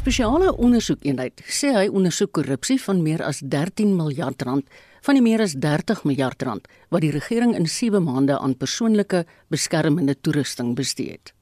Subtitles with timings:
[0.00, 5.42] spesiale ondersoekeenheid sê hy ondersoek korrupsie van meer as 13 miljard rand van die meer
[5.44, 11.18] as 30 miljard rand wat die regering in 7 maande aan persoonlike beskermende toerusting bestee
[11.18, 11.34] het.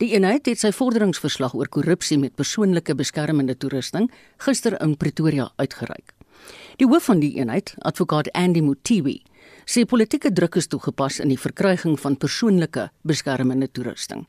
[0.00, 4.08] Die eenheid het sy vorderingsverslag oor korrupsie met persoonlike beskermende toerusting
[4.46, 6.16] gister in Pretoria uitgereik.
[6.80, 9.18] Die hoof van die eenheid, advokaat Andy Mutiwi,
[9.68, 14.24] sê politieke druk is toegepas in die verkryging van persoonlike beskermende toerusting.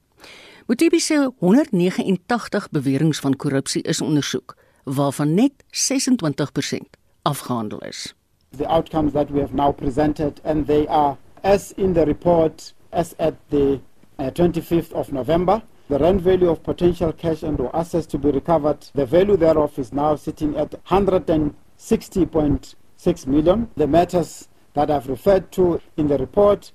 [0.67, 6.79] Mutiwi sê 189 beweringe van korrupsie is ondersoek, waarvan net 26%
[7.23, 8.13] afgehandel is.
[8.57, 13.15] The outcomes that we have now presented and they are as in the report as
[13.19, 13.81] at the
[14.19, 15.61] uh, 25th of November.
[15.89, 19.77] The rent value of potential cash and or assets to be recovered, the value thereof
[19.77, 23.69] is now sitting at 160.6 million.
[23.75, 26.71] The matters that I've referred to in the report,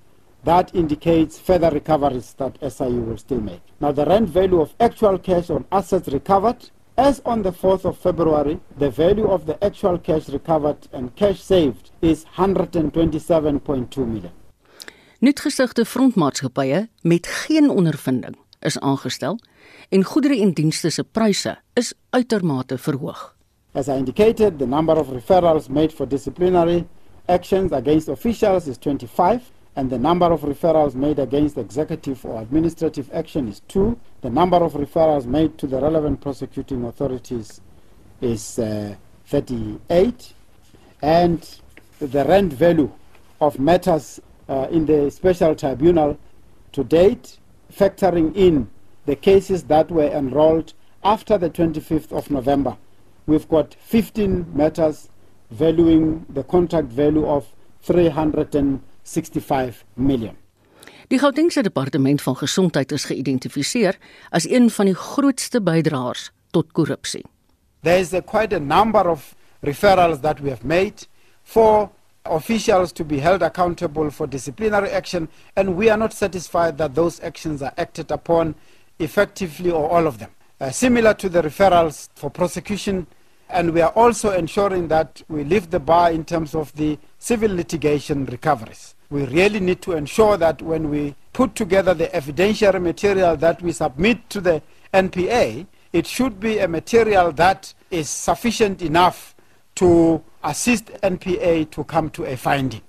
[0.48, 3.60] that indicates further recoveries that SIU will still make.
[3.80, 7.98] Now, the rent value of actual cash on assets recovered, as on the 4th of
[7.98, 14.32] February, the value of the actual cash recovered and cash saved is 127.2 million.
[15.20, 19.38] Nuutgesigte frontmaatskappye met geen ondervinding is aangestel
[19.88, 23.34] en goedere en dienste se pryse is uitermate verhoog.
[23.72, 26.86] As I indicated, the number of referrals made for disciplinary
[27.27, 29.40] actions against officials is 25
[29.78, 33.96] and the number of referrals made against executive or administrative action is 2.
[34.22, 37.60] The number of referrals made to the relevant prosecuting authorities
[38.20, 40.32] is uh, 38
[41.00, 41.60] and
[42.00, 42.90] the rent value
[43.40, 44.18] of matters
[44.48, 46.18] uh, in the special tribunal
[46.72, 47.38] to date,
[47.72, 48.68] factoring in
[49.06, 50.72] the cases that were enrolled
[51.04, 52.76] after the 25th of November.
[53.28, 55.08] We've got 15 matters
[55.52, 57.46] valuing the contract value of
[59.12, 60.37] 365 million.
[61.09, 63.97] Die Gautengse departement van gesondheid is geïdentifiseer
[64.30, 67.24] as een van die grootste bydraers tot korrupsie.
[67.83, 71.07] There is a quite a number of referrals that we have made
[71.42, 71.91] for
[72.23, 77.20] officials to be held accountable for disciplinary action, and we are not satisfied that those
[77.23, 78.55] actions are acted upon
[78.98, 80.30] effectively or all of them.
[80.61, 83.07] Uh, similar to the referrals for prosecution,
[83.48, 87.55] and we are also ensuring that we lift the bar in terms of the civil
[87.55, 88.95] litigation recoveries.
[89.11, 93.73] We really need to ensure that when we put together the evidentiary material that we
[93.73, 94.61] submit to the
[94.92, 99.35] NPA, it should be a material that is sufficient enough
[99.77, 102.83] to assist NPA to come to a finding.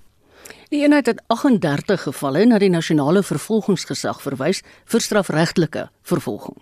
[0.69, 4.59] Die eenheid het 38 gevalle na die nasionale vervolgingsgesag verwys
[4.91, 6.59] vir strafregtelike vervolging.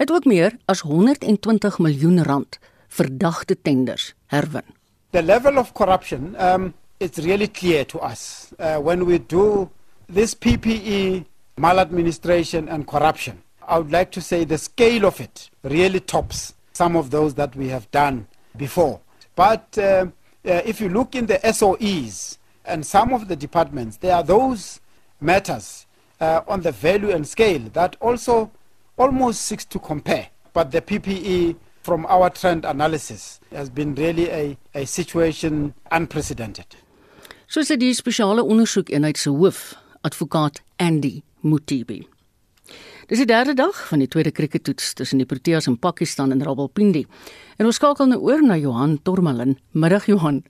[0.00, 2.58] Het ook meer as 120 miljoen rand
[2.88, 4.66] verdagte tenders herwin.
[5.10, 9.70] The level of corruption um it's really clear to us uh, when we do
[10.08, 11.24] this PPE
[11.58, 13.42] maladministration and corruption.
[13.66, 17.54] I would like to say the scale of it really tops some of those that
[17.56, 19.00] we have done before.
[19.34, 24.14] But uh, uh, if you look in the SOEs and some of the departments, there
[24.14, 24.80] are those
[25.20, 25.86] matters
[26.20, 28.50] uh, on the value and scale that also
[28.96, 30.28] almost seeks to compare.
[30.52, 36.66] But the PPE, from our trend analysis, has been really a, a situation unprecedented.
[37.46, 42.00] Soos dit die spesiale ondersoekeenheid se hoof, advokaat Andy Mutibi.
[43.06, 47.04] Dis die derde dag van die tweede krieketoets tussen die Proteas en Pakistan in Rawalpindi.
[47.62, 49.54] En ons skakel nou oor na Johan Tormalin.
[49.70, 50.42] Middag Johan.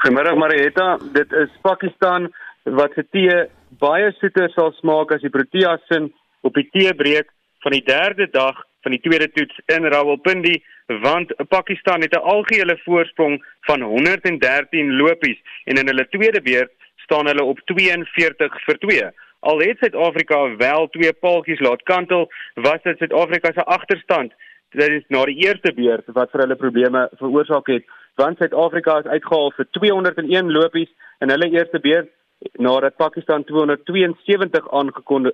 [0.00, 0.86] Goeiemiddag Marietta.
[1.12, 2.30] Dit is Pakistan
[2.64, 3.36] wat se tee
[3.84, 6.08] baie soeter sal smaak as die Proteas sin
[6.40, 7.28] op die teebreek
[7.60, 10.62] van die derde dag van die tweede toets in Rawalpindi
[11.00, 17.26] want Pakistan het 'n algehele voorsprong van 113 lopies en in hulle tweede beurt staan
[17.26, 19.10] hulle op 42 vir 2.
[19.40, 24.32] Al het Suid-Afrika wel twee paaltjies laat kantel, was dit Suid-Afrika se agterstand.
[24.70, 29.04] Dit is na die eerste beurt wat vir hulle probleme veroorsaak het, want Suid-Afrika is
[29.06, 32.08] uitgehaal vir 201 lopies in hulle eerste beurt
[32.52, 34.70] nadat Pakistan 272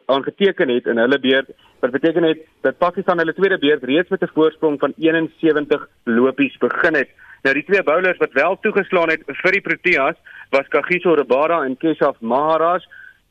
[0.06, 1.50] aangeteken het in hulle beurt.
[1.80, 6.56] Wat beteken het dat Pakistan hulle tweede beurt reeds met 'n voorsprong van 71 lopies
[6.58, 7.08] begin het.
[7.42, 10.16] Nou die twee bowlers wat wel toegeslaan het vir die Proteas
[10.50, 12.82] was Kagiso Rabada en Keshav Maharaj.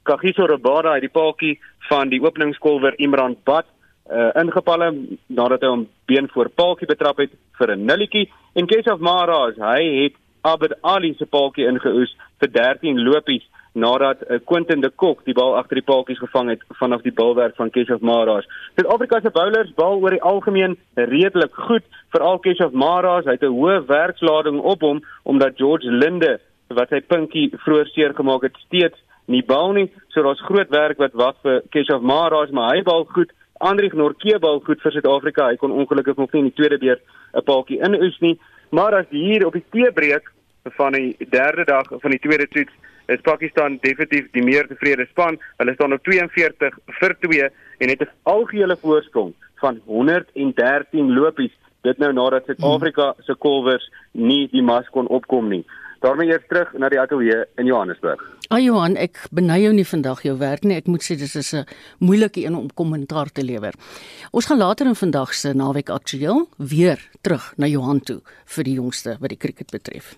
[0.03, 3.65] Kagiso Rabada het die paadjie van die openingskolwer Imran Bat
[4.11, 4.91] uh, ingepalle
[5.27, 10.03] nadat hy hom been voor paadjie betrap het vir 'n nulletjie en Keshav Maharaj hy
[10.03, 13.43] het Abed Ali se paadjie ingeoes vir 13 lopies
[13.75, 17.57] nadat uh, Quentin de Kok die bal agter die paadjies gevang het vanaf die bilwerk
[17.59, 18.47] van Keshav Maharaj.
[18.75, 21.83] Suid-Afrika se bowlers bal oor die algemeen redelik goed,
[22.15, 26.39] veral Keshav Maharaj, hy het 'n hoë werkslading op hom omdat George Linde
[26.69, 29.91] wat sy pinkie vroeër seer gemaak het steeds nie bal nie.
[30.09, 34.59] So daar's groot werk wat wag vir Keshav Maharaj, maar hy bal goed Andrieg Norkebal
[34.59, 35.49] goed vir Suid-Afrika.
[35.49, 37.01] Hy kon ongelukkig nog nie in die tweede beurt
[37.33, 38.39] 'n paaltjie inoes nie,
[38.71, 40.31] maar as hier op die teebreek
[40.63, 42.73] van die derde dag van die tweede toets
[43.07, 45.39] is Pakistan definitief die meer tevrede span.
[45.57, 47.49] Hulle staan op 42 vir 2
[47.79, 51.51] en het 'n algehele voorsprong van 113 lopies.
[51.81, 55.65] Dit nou nadat Suid-Afrika se kolwers nie die mas kon opkom nie.
[56.05, 58.21] daarmee eers terug na die ateljee in Johannesburg.
[58.53, 60.77] Ah Johan, ek beny jou nie vandag jou werk nie.
[60.77, 61.65] Ek moet sê dis is 'n
[61.99, 63.73] moeilike een om kommentaar te lewer.
[64.31, 68.75] Ons gaan later in vandag se naweek aktueel weer terug na Johan toe vir die
[68.75, 70.15] jongste wat die cricket betref.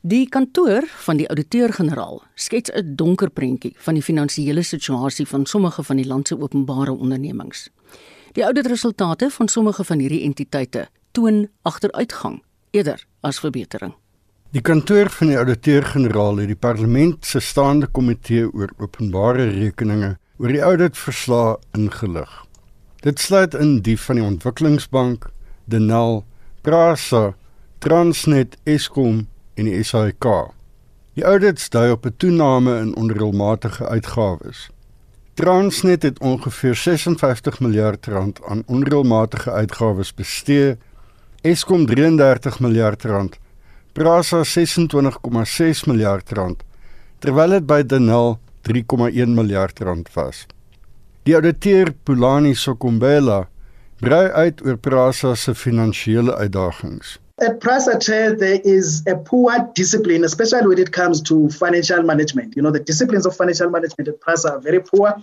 [0.00, 5.82] Die kantoor van die ouditeur-generaal skets 'n donker prentjie van die finansiële situasie van sommige
[5.82, 7.70] van die land se openbare ondernemings.
[8.32, 13.94] Die auditresultate van sommige van hierdie entiteite toon agteruitgang eerder as verbetering.
[14.50, 20.48] Die kantoor van die ouditeur-generaal het die parlement se staande komitee oor openbare rekeninge oor
[20.48, 22.44] die auditverslae ingelig.
[23.00, 25.26] Dit sluit in die van die Ontwikkelingsbank,
[25.64, 26.24] Denel,
[26.62, 27.34] Prasa,
[27.78, 29.26] Transnet, Eskom
[29.56, 30.28] en die SAIK.
[31.16, 34.68] Die audits dui op 'n toename in onreëlmatige uitgawes.
[35.34, 40.76] Transnet het ongeveer 56 miljard rand aan onreëlmatige uitgawes bestee.
[41.40, 43.38] Eskom 33 miljard rand.
[43.92, 46.62] Prasa 26,6 miljard rand
[47.18, 48.38] terwyl dit by Denel
[48.68, 50.46] 3,1 miljard rand was.
[51.24, 53.46] Die ouditeur Pulani Sokombela
[54.00, 57.16] brei uit oor Prasa se finansiële uitdagings.
[57.38, 62.56] At Prasa there is a poor discipline, especially when it comes to financial management.
[62.56, 65.14] You know, the disciplines of financial management at Prasa are very poor.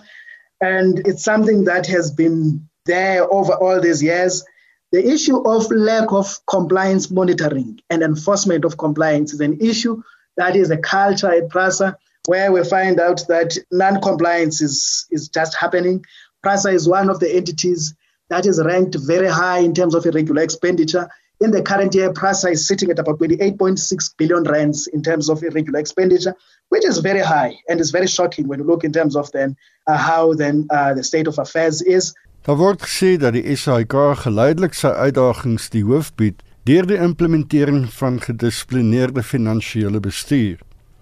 [0.61, 4.45] And it's something that has been there over all these years.
[4.91, 10.03] The issue of lack of compliance monitoring and enforcement of compliance is an issue
[10.37, 11.95] that is a culture at Prasa
[12.27, 16.05] where we find out that non-compliance is, is just happening.
[16.45, 17.95] Prasa is one of the entities
[18.29, 21.09] that is ranked very high in terms of irregular expenditure
[21.43, 25.43] in the current year, PRASA is sitting at about 28.6 billion rands in terms of
[25.43, 26.35] irregular expenditure,
[26.69, 29.57] which is very high and is very shocking when you look in terms of then
[29.87, 32.13] uh, how then uh, the state of affairs is.
[32.43, 33.93] Daar word gesê dat die SAIK
[34.23, 40.59] geleidelik sy uitdagings die hoof bied deur die implementering van gedissiplineerde finansiële bestuur.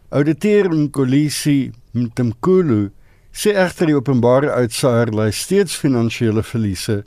[0.10, 2.90] Ouditeur Nkolisi Mtemkulu
[3.32, 7.04] sê egter die openbare uitsaaier lê steeds finansiële verliese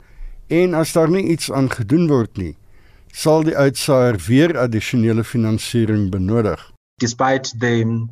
[0.47, 2.55] en as daar nie iets aan gedoen word nie,
[3.15, 6.59] sal die uitsaaier weer addisionele finansiering benodig.
[6.99, 8.07] Despite the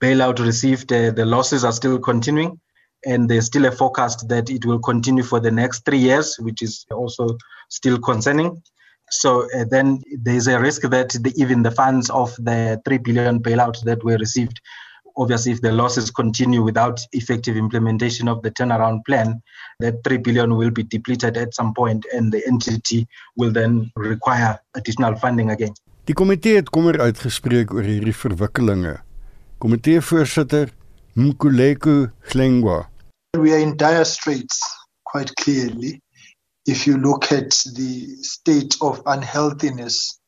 [0.00, 2.58] bailout received, uh, the losses are still continuing
[3.04, 6.62] and there's still a forecast that it will continue for the next 3 years which
[6.62, 7.36] is also
[7.68, 8.62] still concerning.
[9.10, 13.40] So uh, then there's a risk that the, even the funds of the 3 billion
[13.40, 14.60] bailout that were received
[15.18, 19.42] obviously if the losses continue without effective implementation of the turnaround plan
[19.80, 23.06] that 3 billion will be depleted at some point and the entity
[23.36, 25.74] will then require additional funding again.
[26.04, 28.94] Die komitee het kommer uitgespreek oor hierdie verwikkelinge.
[29.58, 30.70] Komitee voorsitter
[31.18, 32.86] Mkuleko Glengwa
[33.38, 34.62] We are in dire straits
[35.04, 36.00] quite clearly
[36.66, 40.20] if you look at the state of unhealthiness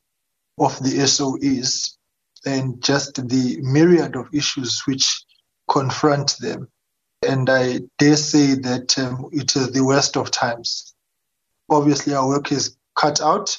[0.57, 1.97] of the SOEs
[2.45, 5.23] and just the myriad of issues which
[5.69, 6.67] confront them.
[7.27, 10.95] And I dare say that um, it is the worst of times.
[11.69, 13.55] Obviously, our work is cut out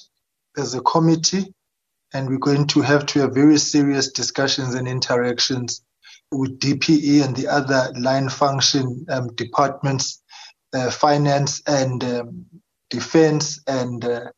[0.57, 1.55] as a committee,
[2.13, 5.83] and we're going to have to have very serious discussions and interactions
[6.33, 10.23] with DPE and the other line function um, departments,
[10.75, 12.47] uh, finance and um,
[12.91, 14.31] defense and uh,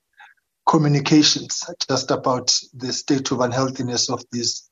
[0.64, 4.68] communications just about the state of unhealthiness of this.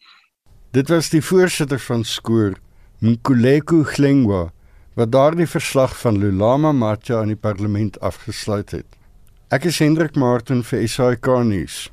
[0.73, 2.57] Dit was die voorsitter van Skoor,
[2.99, 4.53] Nkuleko Glengwa,
[4.97, 8.89] wat daardie verslag van Lulama Matja aan die parlement afgesluit het.
[9.53, 11.91] Ek is Hendrik Martin vir SAK nuus.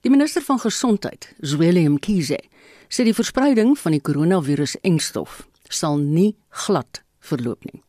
[0.00, 2.40] Die minister van gesondheid, Zweli Mkhize,
[2.88, 6.32] sê die verspreiding van die koronavirus-engstof sal nie
[6.64, 7.83] glad verloop nie.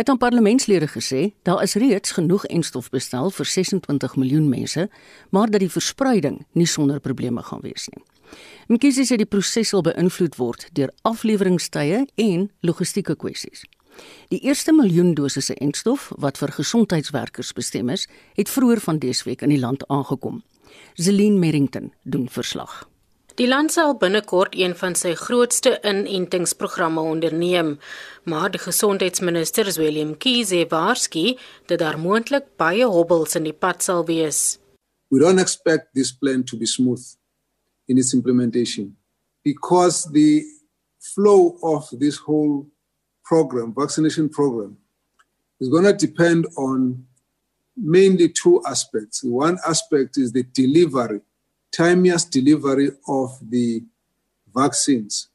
[0.00, 4.88] Hy het aan parlementslede gesê daar is reeds genoeg enstof bestel vir 26 miljoen mense,
[5.28, 8.00] maar dat die verspreiding nie sonder probleme gaan wees nie.
[8.72, 13.66] Mkhize sê die proses sal beïnvloed word deur afleweringstye en logistieke kwessies.
[14.32, 18.08] Die eerste miljoen dosisse enstof wat vir gesondheidswerkers bestem is,
[18.40, 20.40] het vroeër van dese week in die land aangekom.
[20.96, 22.89] Zelin Merrington doen verslag.
[23.38, 27.76] Die land sal binnekort een van sy grootste inentingsprogramme onderneem,
[28.24, 31.36] maar die gesondheidsminister Willem Kiese waarsku
[31.70, 34.58] dat daar moontlik baie hobbels in die pad sal wees.
[35.10, 37.02] We don't expect this plan to be smooth
[37.86, 38.96] in its implementation
[39.44, 40.44] because the
[40.98, 42.66] flow of this whole
[43.22, 44.76] program, vaccination program,
[45.60, 47.06] is going to depend on
[47.76, 49.22] mainly two aspects.
[49.22, 51.20] One aspect is the delivery,
[51.72, 53.82] timeous delivery of the
[54.54, 55.28] vaccines.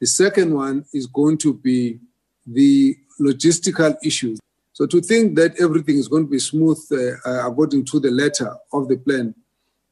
[0.00, 2.00] The second one is going to be
[2.46, 4.38] the logistical issues.
[4.72, 6.96] So to think that everything is going to be smooth uh,
[7.28, 9.34] uh, according to the letter of the plan,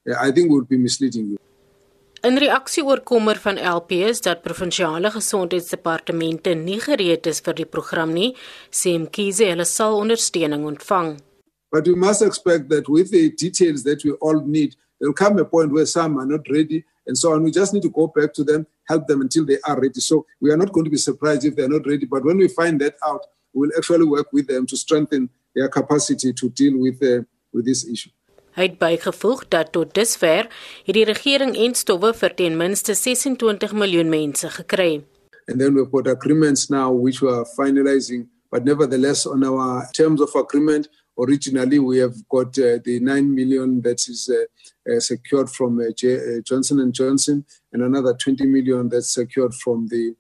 [0.09, 1.39] uh, I think would be misleading you.
[2.23, 7.67] In reaksie oor kommer van LP is dat provinsiale gesondheidsdepartemente nie gereed is vir die
[7.67, 8.29] program nie,
[8.71, 11.17] sê Mkhize hulle sal ondersteuning ontvang.
[11.73, 15.45] But we must expect that with the details that we all need, there'll come a
[15.45, 17.43] point where some are not ready and so on.
[17.43, 20.01] We just need to go back to them, help them until they are ready.
[20.01, 22.07] So we are not going to be surprised if they're not ready.
[22.07, 26.33] But when we find that out, we'll actually work with them to strengthen their capacity
[26.33, 28.11] to deal with, uh, with this issue.
[28.53, 30.45] Hy het bygevoeg dat tot dusver
[30.85, 35.05] het die regering en stowwe vir ten minste 26 miljoen mense gekry.
[35.49, 40.21] And then we've got agreements now which we are finalizing, but nevertheless on our terms
[40.21, 44.45] of agreement, originally we have got uh, the 9 million that is uh, uh,
[44.99, 49.89] secured from uh, J- uh, Johnson and Johnson and another 20 million that's secured from
[49.89, 50.15] the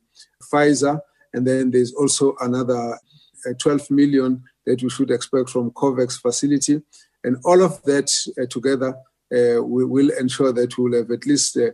[0.52, 1.00] Pfizer
[1.32, 2.98] and then there's also another
[3.46, 6.82] uh, 12 million that we should expect from COVAX facility
[7.24, 8.94] And all of that uh, together
[9.34, 11.70] uh, we will ensure that we will have at least uh,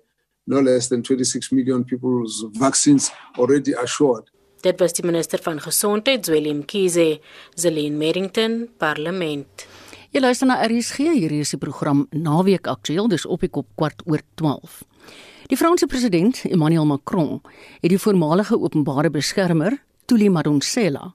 [0.47, 4.31] no less than 26 million people's vaccines already assured.
[4.61, 7.21] Dit was die minister van gesondheid, Willem Kiese,
[7.55, 9.67] Zelin Merrington, Parlement.
[10.09, 14.01] Jy luister na RSG, hierdie is die program Naweek Aktueel, dis op die kop kwart
[14.09, 14.79] oor 12.
[15.53, 17.43] Die Franse president, Emmanuel Macron,
[17.83, 19.77] het die voormalige openbare beskermer,
[20.09, 21.11] Thuli Madonsela,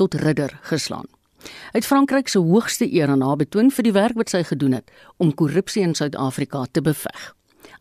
[0.00, 1.04] tot ridder geslaan.
[1.44, 4.78] Hy het Frankryk se hoogste eer aan haar betoon vir die werk wat sy gedoen
[4.80, 4.88] het
[5.20, 7.34] om korrupsie in Suid-Afrika te beveg.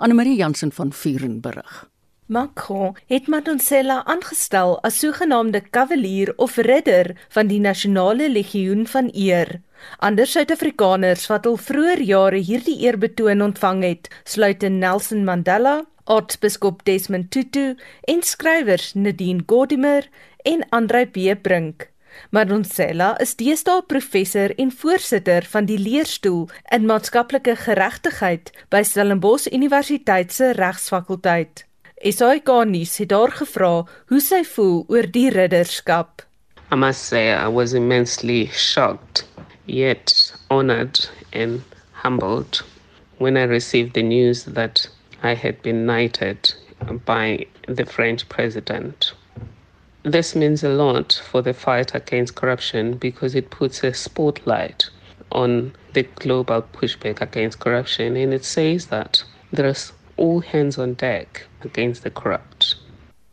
[0.04, 1.86] Anne-Marie Jansen van Vuren berig.
[2.28, 9.62] Macron het Madonsela aangestel as sogenaamde kavalier of ridder van die nasionale legioen van eer.
[10.00, 16.84] Ander Suid-Afrikaners wat al vroeër jare hierdie eerbetoon ontvang het, sluit in Nelson Mandela, Aartsbiskop
[16.86, 17.76] Desmond Tutu
[18.08, 20.08] en skrywers Nadine Gordimer
[20.44, 21.36] en Andre B.
[21.42, 21.90] Brink.
[22.30, 30.34] Madonsela is deesdae professor en voorsitter van die leerstoel in maatskaplike geregtigheid by Stellenbosch Universiteit
[30.34, 31.66] se regsfakulteit.
[31.98, 33.72] SAK nuus het daar gevra
[34.10, 36.24] hoe sy voel oor die ridderskap.
[36.72, 39.26] I must say I was immensely shocked
[39.68, 42.64] yet honored and humbled
[43.18, 44.88] when I received the news that
[45.22, 46.54] I had been knighted
[47.06, 49.14] by the French president.
[50.04, 54.90] This means a lot for the fight against corruption because it puts a spotlight
[55.32, 61.46] on the global pushback against corruption and it says that there's all hands on deck
[61.62, 62.57] against the corrupt.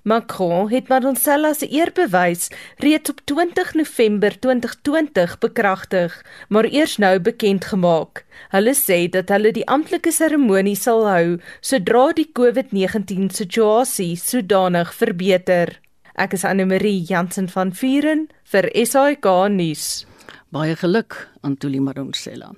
[0.04, 7.64] Macron het Madonsela se eerbewys reeds op 20 November 2020 bekragtig, maar eers nou bekend
[7.64, 8.24] gemaak.
[8.52, 15.72] Hulle sê dat hulle die amptelike seremonie sal hou sodra die COVID-19 situasie sodanig verbeter.
[16.20, 20.04] Ek is Anne Marie Jansen van Vuren vir SAK nuus.
[20.52, 22.52] Baie geluk aan Tuli Madonsela.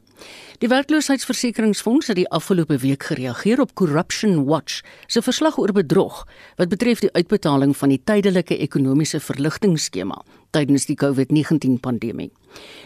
[0.62, 6.24] Die werkloosheidsversekeringsfonds het die afgelope week gereageer op Corruption Watch se verslag oor bedrog
[6.56, 10.22] wat betref die uitbetaling van die tydelike ekonomiese verligtingskema
[10.56, 12.30] tydens die COVID-19 pandemie.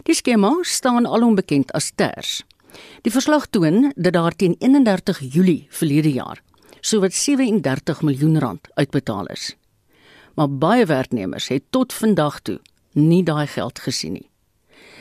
[0.02, 2.42] Die skema staan alom bekend as TERS.
[3.02, 6.42] Die verslag toon dat daar teen 31 Julie verlede jaar
[6.80, 9.54] sowat 37 miljoen rand uitbetaal is
[10.34, 12.60] maar baie werknemers het tot vandag toe
[12.92, 14.28] nie daai geld gesien nie.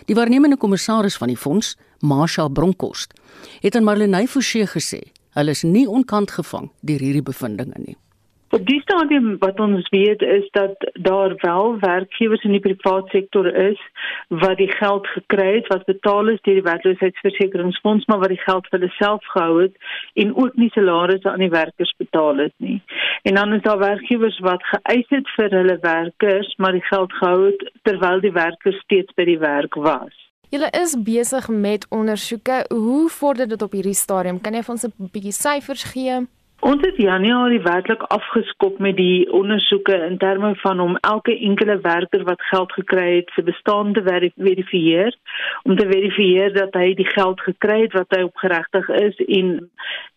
[0.05, 3.13] Die waarnemende kommissaris van die fonds, Marsha Bronkhorst,
[3.61, 5.01] het aan Marlenae Forsie gesê,
[5.37, 7.97] hulle is nie onkant gevang deur hierdie bevindinge nie.
[8.49, 13.45] Op die stadium wat ons weet is dat daar wel werkgewers in die private sektor
[13.45, 13.81] is
[14.27, 18.65] wat die geld gekry het wat betaal is deur die werkloosheidsversekeringsfonds maar wat die geld
[18.71, 19.75] vir hulle self gehou het
[20.23, 22.81] en ook nie salarisse aan die werkers betaal het nie.
[23.21, 27.45] En dan is daar werkgewers wat geëis het vir hulle werkers maar die geld gehou
[27.45, 30.28] het terwyl die werkers steeds by die werk was.
[30.49, 32.65] Julle is besig met ondersoeke.
[32.67, 34.41] Hoe vorder dit op hierdie stadium?
[34.41, 36.25] Kan jy vir ons 'n bietjie syfers gee?
[36.59, 42.23] Ons het Januarie werklik afgeskop met die ondersoeke in terme van om elke enkele werker
[42.27, 44.03] wat geld gekry het se bestaande
[44.35, 45.15] verifieer
[45.63, 49.53] om te verifieer dat hy die geld gekry het wat hy opgeregtig is en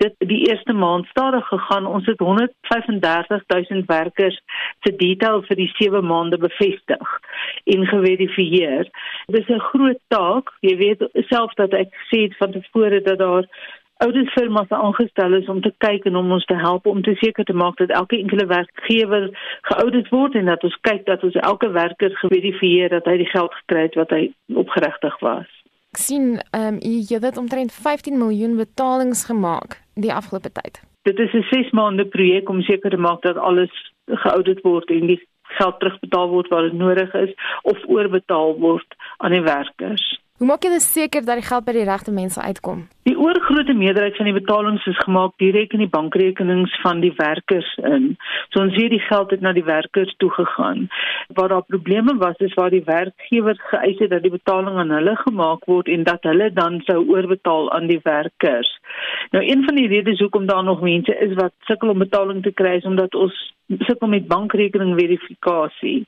[0.02, 4.40] dit die eerste maand stadig gegaan ons het 135000 werkers
[4.82, 7.18] se detail vir die 7 maande bevestig
[7.64, 8.90] en geverifieer.
[9.26, 10.50] Dit is 'n groot taak.
[10.60, 13.46] Jy weet self dat ek sê van tevore dat daar
[14.04, 17.56] ouditfirmas aangestel is om te kyk en om ons te help om te seker te
[17.62, 19.28] maak dat elke enkele werkgewer
[19.70, 23.54] geaudit word en dat ons kyk dat ons elke werker geverifieer dat hy die geld
[23.62, 24.22] gekry het wat hy
[24.64, 25.50] opgeregtig was.
[25.92, 30.80] Ek sien ehm um, jy het omtrent 15 miljoen betalings gemaak die afgelope tyd.
[31.02, 35.06] Dit is 'n 6 maande projek om seker te maak dat alles geaudit word en
[35.06, 37.32] die geld terugbetaal word waar dit nodig is
[37.62, 40.21] of oorbetaal word aan die werkers.
[40.42, 42.80] Hoe maak jy seker dat die geld by die regte mense uitkom?
[43.06, 47.68] Die oorgrootste meerderheid van die betalings is gemaak direk in die bankrekenings van die werkers
[47.78, 48.08] in.
[48.50, 50.88] So ons sien die geld het na die werkers toe gegaan.
[51.38, 55.14] Waar daar probleme was is waar die werkgewer geëis het dat die betaling aan hulle
[55.22, 58.74] gemaak word en dat hulle dan sou oorbetaal aan die werkers.
[59.30, 62.50] Nou een van die redes hoekom daar nog mense is wat sukkel om betaling te
[62.50, 63.38] kry is omdat ons
[63.86, 66.00] sukkel met bankrekening verifikasie.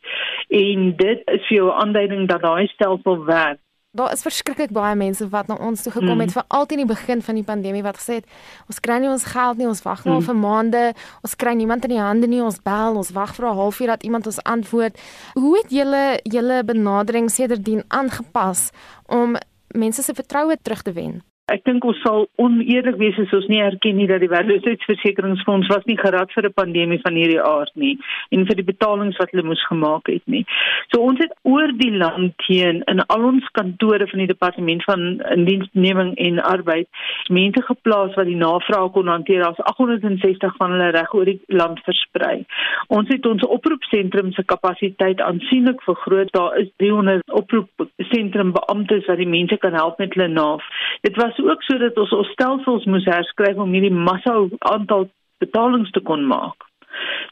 [0.50, 3.62] En dit is vir jou 'n aanduiding dat daai stelsel werk
[3.94, 6.36] daar is verskriklik baie mense wat na ons toe gekom het mm.
[6.36, 8.26] vir altyd in die begin van die pandemie wat gesê het
[8.68, 10.26] ons kry nie ons geld nie, ons wag nou mm.
[10.28, 10.82] vir maande,
[11.22, 14.02] ons kry niemand in die hande nie, ons bel, ons wag vir 'n halfuur dat
[14.02, 14.98] iemand ons antwoord.
[15.34, 18.70] Hoe het julle julle benadering sedertdien aangepas
[19.06, 19.36] om
[19.68, 21.22] mense se vertroue terug te wen?
[21.52, 25.82] Ek dink ons sal oneerlik wees as ons nie erken nie dat die werkloosheidsversekeringsfonds was
[25.84, 27.98] nie gerad vir 'n pandemie van hierdie aard nie
[28.32, 30.46] en vir die betalings wat hulle moes gemaak het nie.
[30.88, 35.20] So ons het oor die land heen in al ons kantore van die departement van
[35.36, 36.88] indiensneming en arbeid
[37.28, 39.44] mense geplaas wat die navraag kon hanteer.
[39.44, 42.46] Daar's 860 van hulle reg oor die land versprei.
[42.88, 46.32] Ons het ons oproepsentrum se kapasiteit aansienlik vergroot.
[46.32, 50.64] Daar is 300 oproepsentrum beamptes wat die mense kan help met hulle nav.
[51.02, 55.08] Dit was was ook sodat ons ons stelsels moes herskryf om hierdie massa aantal
[55.42, 56.66] betalings te kon maak.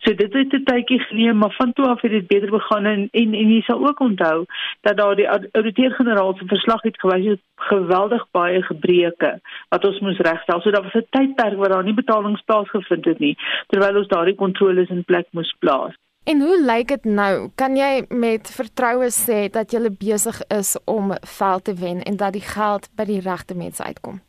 [0.02, 3.08] So dit het 'n tydjie geneem, maar van toe af het dit beter begin en
[3.12, 4.44] en, en jy sal ook onthou
[4.80, 10.18] dat daar die ouditeur-generaal se verslag het gewys het geweldig baie gebreke wat ons moes
[10.18, 10.60] regstel.
[10.60, 14.34] So daar was 'n tydperk waar daar nie betalings plaasgevind het nie terwyl ons daardie
[14.34, 15.94] kontroles in plek moes plaas.
[16.24, 17.50] En hoe lyk dit nou?
[17.58, 22.36] Kan jy met vertroue sê dat jy besig is om veld te wen en dat
[22.36, 24.20] die geld by die regte mense uitkom?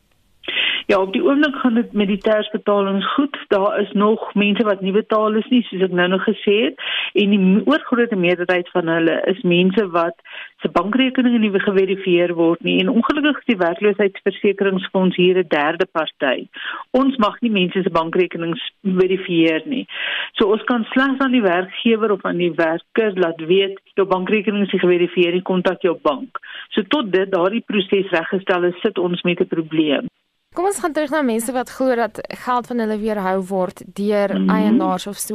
[0.86, 3.36] Ja, op die oomblik gaan dit met die tersbetalings goed.
[3.48, 6.82] Daar is nog mense wat nie betaal is nie, soos ek nou nog gesê het,
[7.22, 10.20] en die oorgrootste meerderheid van hulle is mense wat
[10.60, 12.76] se bankrekeninge nie geverifieer word nie.
[12.82, 16.48] En ongelukkig is die werkloosheidsversekeringsfonds hier 'n derde party.
[16.90, 19.86] Ons mag nie mense se bankrekenings verifieer nie.
[20.32, 24.64] So ons kan slegs aan die werkgewer of aan die werker laat weet jou bankrekening
[24.64, 26.38] is geverifieer, kontak jou bank.
[26.68, 30.08] So tot dit daardie proses reggestel is, sit ons met 'n probleem.
[30.54, 34.30] Kom ons gaan terug na mense wat glo dat geld van hulle weerhou word deur
[34.30, 34.56] mm -hmm.
[34.56, 35.34] eienaars of so.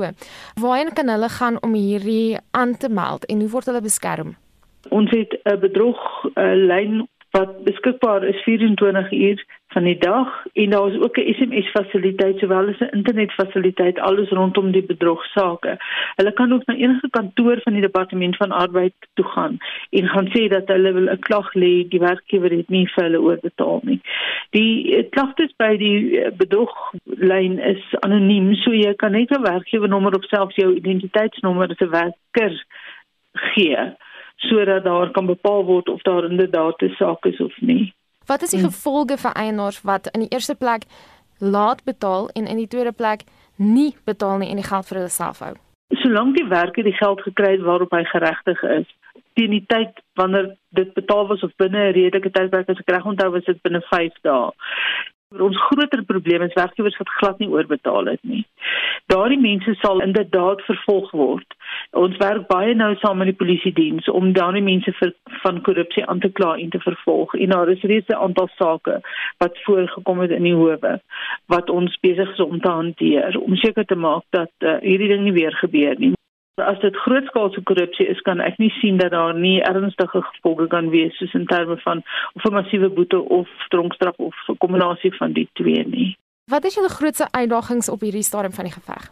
[0.61, 4.35] Waarheen kan hulle gaan om hierdie aan te meld en hoe word hulle beskerm?
[4.89, 5.99] Ons het 'n bedrog
[6.35, 11.33] 'n lyn wat beskikbaar is 24 uur van die dag en daar is ook 'n
[11.33, 15.77] SMS fasiliteit sowel as 'n internet fasiliteit alles rondom die bedrogsaake.
[16.15, 19.57] Hulle kan ook na enige kantoor van die departement van arbeid toe gaan
[19.89, 23.21] en gaan sê dat hulle wil 'n klag lê die werkgewer het nie vir hulle
[23.21, 24.01] oorbetaal nie.
[24.49, 30.15] Die eh, klagtes by die eh, bedroglyn is anoniem, so jy kan net 'n werkgewernommer
[30.15, 32.65] of selfs jou identiteitsnommer as 'n werker
[33.33, 33.95] gee
[34.35, 37.93] sodat daar kan bepaal word of daar inderdaad 'n saak is of nie.
[38.29, 38.69] Wat is die hmm.
[38.69, 40.85] gevolge vir eienaars wat in die eerste plek
[41.39, 45.13] laat betaal en in die tweede plek nie betaal nie en die geld vir hulle
[45.13, 45.55] self hou?
[46.03, 48.91] Solank die werker die geld gekry het waarop hy geregtig is,
[49.33, 53.09] teen die tyd wanneer dit betaal was of binne 'n redelike tydperk as ek reg
[53.11, 54.51] onthou was dit binne 5 dae.
[55.37, 58.47] Ons groter probleem is werkgewers wat glad nie oorbetaal het nie.
[59.13, 61.53] Daardie mense sal inderdaad vervolg word.
[62.01, 65.13] Ons werk baie nou saam met die polisie diens om daardie mense vir
[65.43, 67.35] van korrupsie aan te kla en te vervolg.
[67.37, 69.01] En daar is reeds 'n aantal sake
[69.37, 70.99] wat voorgekom het in die howe
[71.45, 75.23] wat ons besig is om te hanteer om seker te maak dat uh, hierdie ding
[75.23, 76.13] nie weer gebeur nie
[76.61, 80.89] as dit grootskaalse korrupsie is, kan ek nie sien dat daar nie ernstige gevolge kan
[80.89, 85.33] wees soos in terme van of 'n massiewe boete of tronkstraf of 'n kombinasie van
[85.33, 86.17] die twee nie.
[86.45, 89.11] Wat is julle grootste uitdagings op hierdie stadium van die geveg?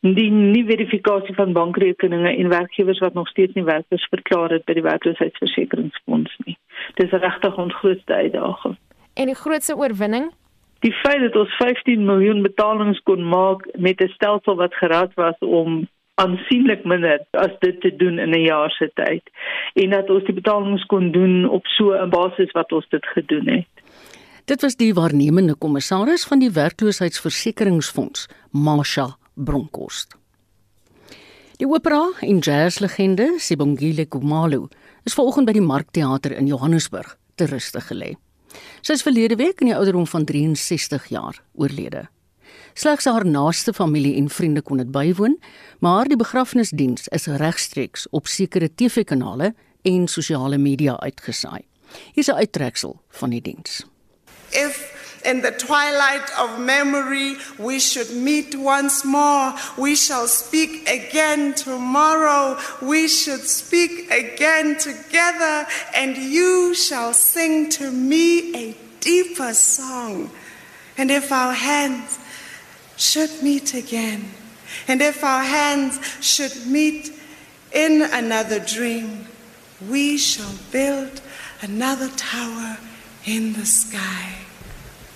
[0.00, 4.72] Die nie verifikasie van bankrekeninge en werkgewers wat nog steeds nie werkers verklaar het by
[4.72, 6.58] die werkloosheidsversekeringsfonds nie.
[6.94, 8.76] Dis regtig ons grootste uitdaging.
[9.14, 10.32] En die grootste oorwinning
[10.80, 15.38] Die feit dat ons 15 miljoen betalings kon maak met 'n stelsel wat geraad was
[15.38, 15.88] om
[16.22, 19.24] aansienlik minder as dit te doen in 'n jaar se tyd
[19.74, 23.48] en dat ons die betalings kon doen op so 'n basis wat ons dit gedoen
[23.48, 23.72] het.
[24.44, 30.16] Dit was die waarnemende kommissaris van die werkloosheidsversekeringsfonds, Masha Bronkost.
[31.56, 34.68] Die opera en jazzlegende Sibongile Khumalo
[35.04, 38.14] is vanoggend by die Markteater in Johannesburg te ruste gelê.
[38.80, 42.08] Sy is verlede week in die ouderdom van 63 jaar oorlede.
[42.80, 45.34] Slegs haar naaste familie en vriende kon dit bywoon,
[45.84, 49.50] maar die begrafnisdiens is regstreeks op sekere TV-kanale
[49.82, 51.60] en sosiale media uitgesaai.
[52.14, 53.84] Hier's 'n uittreksel van die diens.
[54.50, 54.74] If
[55.22, 62.56] in the twilight of memory we should meet once more, we shall speak again tomorrow.
[62.80, 70.30] We should speak again together, and you shall sing to me a deeper song.
[70.96, 72.18] And if our hands
[73.00, 74.30] should meet again,
[74.86, 77.12] and if our hands should meet
[77.72, 79.26] in another dream,
[79.88, 81.22] we shall build
[81.62, 82.76] another tower
[83.24, 84.34] in the sky.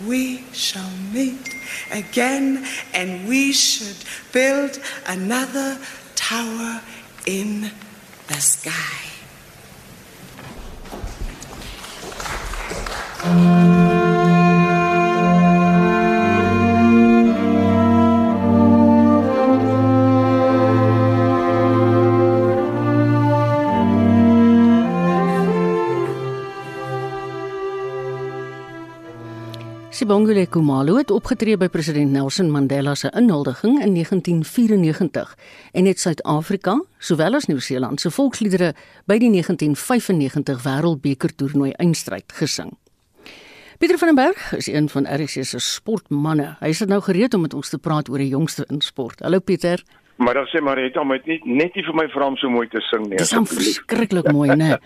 [0.04, 1.54] We shall meet
[1.92, 3.96] again, and we should
[4.32, 5.78] build another
[6.14, 6.80] tower
[7.26, 7.70] in
[8.28, 9.10] the sky.
[30.04, 35.30] Sibongile Khumalo het opgetree by president Nelson Mandela se inhuldiging in 1994
[35.72, 38.74] en het Suid-Afrika, sowel as Nieu-Seeland se volksliedere
[39.08, 42.74] by die 1995 Wêreldbeker toernooi eindstryd gesing.
[43.78, 46.58] Pieter van den Berg is een van RC se sportmanne.
[46.60, 49.24] Hy is nou gereed om met ons te praat oor die jongste in sport.
[49.24, 49.80] Hallo Pieter.
[50.16, 52.80] Maar dan sê Marita met net net nie vir my vra om so mooi te
[52.90, 53.18] sing nie.
[53.18, 54.76] Dis dan verskriklik mooi, né?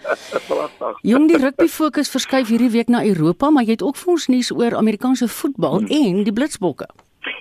[1.05, 4.29] Jong, die rugby fokus verskuif hierdie week na Europa, maar jy het ook vir ons
[4.33, 5.93] nuus oor Amerikaanse voetbal hmm.
[5.93, 6.89] en die Blitsbokke.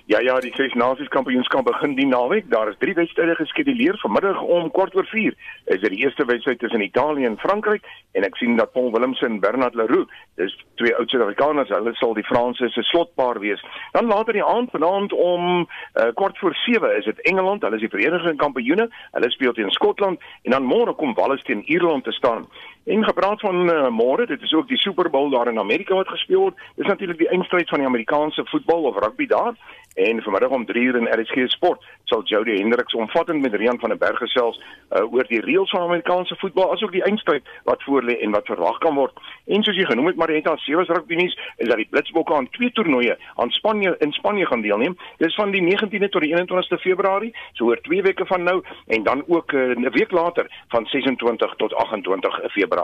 [0.05, 2.49] Ja ja, die Ses Nasions Kampioenskap begin die naweek.
[2.49, 3.97] Daar is 3 wedstryde geskeduleer.
[4.01, 8.23] Vanmiddag om kwart oor 4 is dit die eerste wedstryd tussen Italië en Frankryk en
[8.23, 12.25] ek sien dat Paul Willemse en Bernard Leroux, dis twee oud Suid-Afrikaners, hulle sal die
[12.25, 13.61] Franse se slotpaar wees.
[13.91, 17.85] Dan later die aand vanaand om uh, kwart voor 7 is dit Engeland, hulle is
[17.85, 18.89] die Verenigde Kampioene.
[19.11, 22.47] Hulle speel teen Skotland en dan môre kom Wales teen Ierland te staan.
[22.87, 26.07] En gepraat van uh, môre, dit is ook die Super Bowl daar in Amerika wat
[26.07, 26.59] gespeel word.
[26.75, 29.55] Dis natuurlik die eindstryd van die Amerikaanse voetbal of rugby daar.
[29.93, 33.89] En vanmiddag om 3 uur in RSG Sport sal Jody Hendricks omvattend met Rian van
[33.89, 38.19] der Berg gesels uh, oor die reëls van Amerikaanse voetbal asook die eindstryd wat voorlê
[38.21, 39.17] en wat verwag kan word.
[39.45, 42.71] En soos jy genoem het Marietta Sewas rugby nuus is dat die Blitsbokke aan twee
[42.71, 44.95] toernooie aan Spanje in Spanje gaan deelneem.
[45.17, 49.03] Dis van die 19de tot die 21ste Februarie, so oor 2 weke van nou en
[49.03, 52.76] dan ook uh, 'n week later van 26 tot 28 Februarie.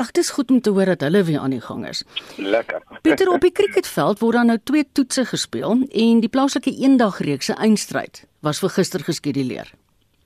[0.00, 2.02] Ag, dis goed om te hoor dat hulle weer aan die gang is.
[2.36, 2.82] Lekker.
[3.02, 7.58] Pieter op die cricketveld word dan nou twee toetse gespeel en die plaaslike eendagreeks se
[7.58, 9.68] eindstryd was vir gister geskeduleer.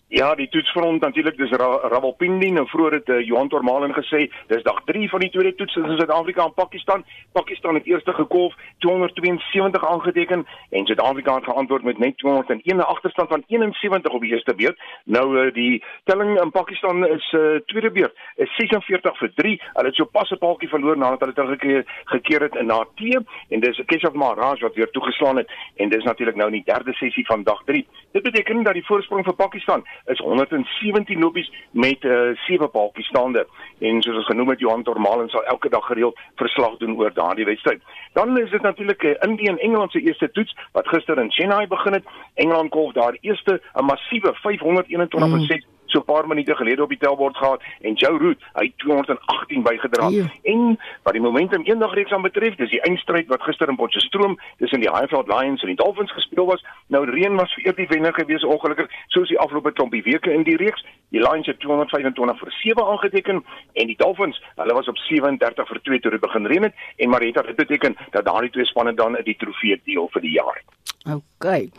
[0.09, 4.63] Ja, die toetsfront natuurlik dis Ra Rawalpindi nou vroeër het uh, Johan Tormalen gesê dis
[4.63, 7.03] dag 3 van die tweede toets in Suid-Afrika en Pakistan.
[7.33, 13.29] Pakistan het eerste gekolf 272 aangeteken en Suid-Afrika het geantwoord met net 201 'n agterstand
[13.29, 14.79] van 71 op die eerste beurt.
[15.05, 19.61] Nou uh, die telling in Pakistan is uh, tweede beurt is 46 vir 3.
[19.73, 23.01] Hulle het so pas 'n paaltjie verloor nadat hulle teruggekeer gekeer het in na T
[23.49, 26.93] en dis Keshav Maharaj wat weer toegeslaan het en dis natuurlik nou in die derde
[26.93, 27.87] sessie van dag 3.
[28.13, 33.47] Dit beteken dat die voorsprong vir Pakistan is 117 lopies met uh, sewe paaltjies staande
[33.79, 37.45] en soos ons genoem het Johan Tormalen sal elke dag gereeld verslag doen oor daardie
[37.45, 37.83] wedstryd.
[38.13, 41.67] Dan is dit natuurlik uh, Indië en Engeland se eerste toets wat gister in Chennai
[41.67, 42.05] begin het.
[42.35, 46.99] Engeland kolf daar eerste 'n massiewe 521 mm so 'n paar minute gelede op die
[46.99, 50.09] tellbord gehad en Joe Root, hy 218 bygedra.
[50.09, 50.29] Yeah.
[50.43, 54.39] En wat die momentum eendag reeks aan betref, dis die eindstryd wat gister in Potchefstroom
[54.59, 56.65] tussen die Highfield Lions en die Dolphins gespeel was.
[56.87, 60.57] Nou reën was vir die wenner gewees ongelukkig, soos die afgelope klompie weke in die
[60.57, 60.85] reeks.
[61.11, 65.81] Die Lions het 225 vir 7 aangeteken en die Dolphins, hulle was op 37 vir
[65.83, 69.19] 2 toe dit begin reën het en Marita dit beteken dat daardie twee spanne dan
[69.25, 70.63] die trofee deel vir die jaar.
[71.07, 71.71] OK.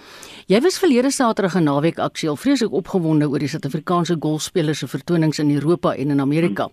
[0.48, 5.40] Jy was verlede Saterdag 'n naweek aksie, vreeslik opgewonde oor die Suid-Afrikaanse golfspelers se vertonings
[5.40, 6.70] in Europa en in Amerika.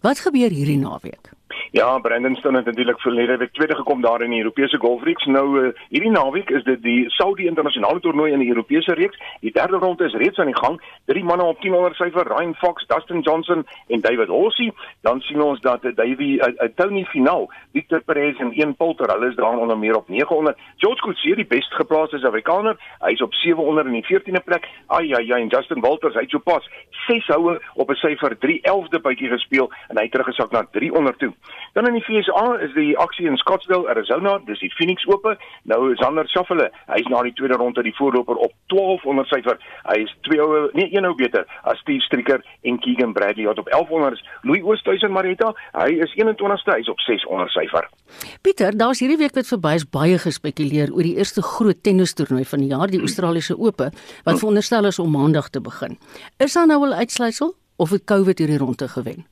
[0.00, 1.35] Wat gebeur hierdie naweek?
[1.70, 5.24] Ja, Brandon Stone het natuurlik verlede week tweede gekom daar in die Europese Golfreeks.
[5.24, 9.18] Nou uh, hierdie naweek is dit die Saudi internasionale toernooi in die Europese reeks.
[9.40, 10.80] Die derde ronde is reeds aan die gang.
[11.04, 14.72] Drie manne op 10 onder syfer, Ryan Fox, Dustin Johnson en David Horsey.
[15.00, 19.10] Dan sien ons dat uh, Davy uh, uh, Tony finaal, Victor Perez en Ian Poulter,
[19.10, 20.58] hulle is daar onder meer op 900.
[20.76, 24.70] George Coetzee, die best geplaaste Suid-Afrikaner, hy's op 700 in die 14de plek.
[24.86, 26.70] Ai ai ai, en Justin Walters, hy't so pas
[27.06, 31.32] 6 houe op 'n syfer 311de bytjie gespeel en hy het teruggesak na 300 toe.
[31.76, 35.36] Dan in die FSA is die aksie in Scottsdale, Arizona, dis die Phoenix Ope.
[35.68, 39.60] Nou Xander Schauffele, hy's na die tweede ronde die voorloper op 1200 syfer.
[39.90, 43.60] Hy is twee ou nee, een ou beter as Steve Stricker en Keegan Bradley wat
[43.62, 44.24] op 1100 is.
[44.48, 47.90] Louis Oosthuizen Marita, hy is 21ste, hy's op 600 syfer.
[48.42, 52.64] Pieter, daar's hierdie week wat verby is baie gespekuleer oor die eerste groot tennistoernooi van
[52.64, 53.92] die jaar, die Australiese Ope,
[54.24, 56.00] wat veronderstel is om maandag te begin.
[56.40, 59.26] Is daar nou al uitsluitsel of het COVID hierdie ronde gewen?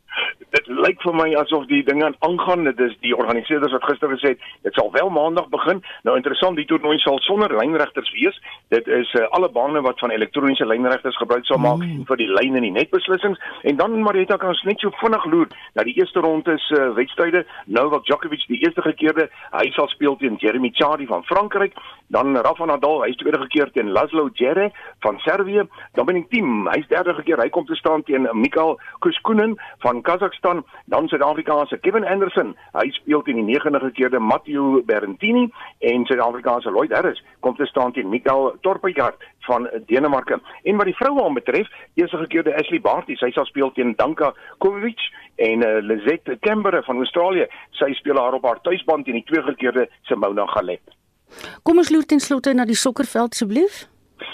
[0.55, 2.65] dit lyk vir my asof die dinge aangaan.
[2.69, 5.83] Dit is die organiseerders wat gister gesê het dit sal wel maandag begin.
[6.07, 8.39] Nou interessant, die toernooi sal sonder lynregters wees.
[8.75, 12.05] Dit is uh, alle bane wat van elektroniese lynregters gebruik sal maak mm.
[12.09, 13.41] vir die lyn en die netbeslissings.
[13.63, 16.93] En dan Marita kan ons net so vinnig loer na die eerste ronde se uh,
[16.99, 17.45] wedstryde.
[17.67, 21.77] Novak Djokovic die eerste gekeerde, hy sal speel teen Jeremy Chardy van Frankryk,
[22.15, 24.71] dan Rafa Nadal, hy's tweede gekeer teen Laszlo Djere
[25.07, 25.65] van Servië.
[25.97, 30.03] Dan ben ek team, hy's derde gekeer, hy kom te staan teen Mikhail Kuskounen van
[30.05, 32.55] Kazakhstan dan Suid-Afrika se Kevin Anderson.
[32.73, 37.67] Hy speel teen die 9de gekeerde Matteo Berrettini en Suid-Afrika se Lloyd Harris kom te
[37.67, 40.41] staan teen Mikael Torpegaard van Denemarke.
[40.63, 45.01] En wat die vroue aanbetref, eerste gekeerde Ashley Barty, sy sal speel teen Danka Kovic
[45.37, 47.49] en uh, Lizette Kember van Australië.
[47.81, 50.95] Sy speel haar op haar tuisbaan teen die twee gekeerde Simona Halep.
[51.63, 53.85] Kom ons loer ten slotte na die sokkerveld asseblief.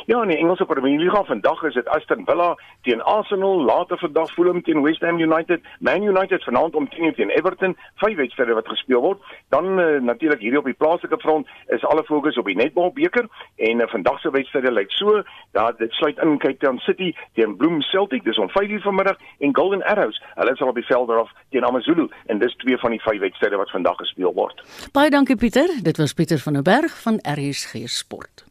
[0.06, 4.32] Ja, in die Engelse Premier League vandag is dit Aston Villa teen Arsenal, later vandag
[4.32, 8.68] Fulham teen West Ham United, Man United vanaand om 10:00 teen Everton, vyf wedstryde wat
[8.68, 9.20] gespeel word.
[9.48, 13.28] Dan uh, natuurlik hierdie op die plaaslike front is alle fokus op die Netball beker.
[13.56, 15.22] En uh, vandag se wedstryde lyk so
[15.52, 19.16] dat dit sluit in Town City teen Bloem Celtic, dis om 5:00 vanmiddag.
[19.38, 22.08] En Golden Arrows, hulle sal op die veld daarof teen AmaZulu.
[22.26, 24.62] En dis twee van die vyf wedstryde wat vandag gespeel word.
[24.92, 28.49] Baie dankie Pieter, dit was Pieter van der Berg van RSG Sport.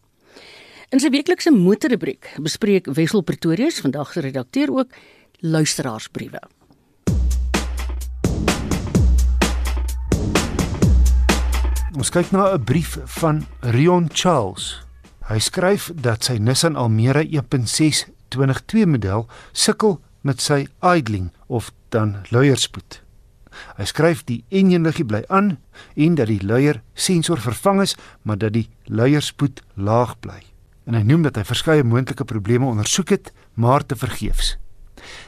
[0.90, 4.96] In sy weeklikse motorrubriek bespreek Wessel Pretorius vandag se redakteur ook
[5.46, 6.42] luisteraarsbriewe.
[11.94, 14.82] Ons kyk na 'n brief van Rion Charles.
[15.30, 22.26] Hy skryf dat sy Nissan Almera 1.6 2022 model sukkel met sy idling of dan
[22.30, 23.02] luierspoed.
[23.78, 25.60] Hy skryf die enjinliggie bly aan
[25.96, 30.50] en dat die luier sensor vervang is, maar dat die luierspoed laag bly
[30.90, 34.56] en hy noem dat hy verskeie moontlike probleme ondersoek het, maar te vergeefs.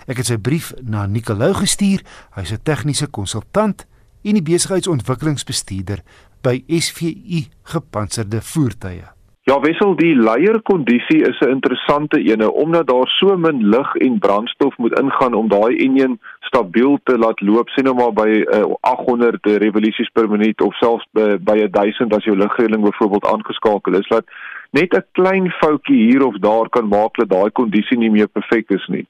[0.09, 2.01] Ek het sy brief na Nicolou gestuur,
[2.35, 3.85] hy's 'n tegniese konsultant
[4.25, 6.01] en die besigheidsontwikkelingsbestuurder
[6.41, 9.05] by SVU Gepantserde Voertuie.
[9.49, 14.77] Ja, wissel die leierkondisie is 'n interessante ene omdat daar so min lug en brandstof
[14.77, 19.45] moet ingaan om daai enjin stabiel te laat loop, sien nou maar by uh, 800
[19.45, 24.25] revolusies per minuut of selfs by, by 1000 as jou lugreëling byvoorbeeld aangeskakel is, laat
[24.71, 28.69] net 'n klein foutjie hier of daar kan maak dat daai kondisie nie meer perfek
[28.69, 29.05] is nie.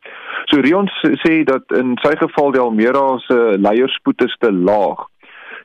[0.45, 0.89] So Rion
[1.23, 5.05] sê dat in sy geval die Almera se leierspoed is te laag.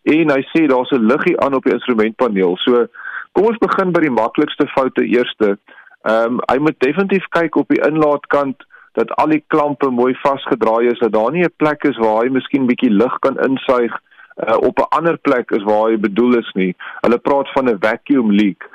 [0.03, 2.57] En hy sê daar's 'n liggie aan op die instrumentpaneel.
[2.57, 2.87] So
[3.33, 5.59] kom ons begin by die maklikste foute eerste.
[6.05, 8.57] Ehm um, hy moet definitief kyk op die inlaatkant
[8.93, 12.29] dat al die klampe mooi vasgedraai is dat daar nie 'n plek is waar hy
[12.29, 13.93] miskien bietjie lug kan insuig
[14.45, 16.75] uh, op 'n ander plek is waar hy bedoel is nie.
[17.01, 18.69] Hulle praat van 'n vacuum leak.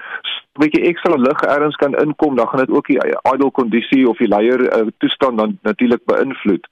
[0.60, 3.00] Bietjie ekstra lug ergens kan inkom, dan gaan dit ook die
[3.34, 6.68] idle kondisie of die leier uh, toestand dan natuurlik beïnvloed.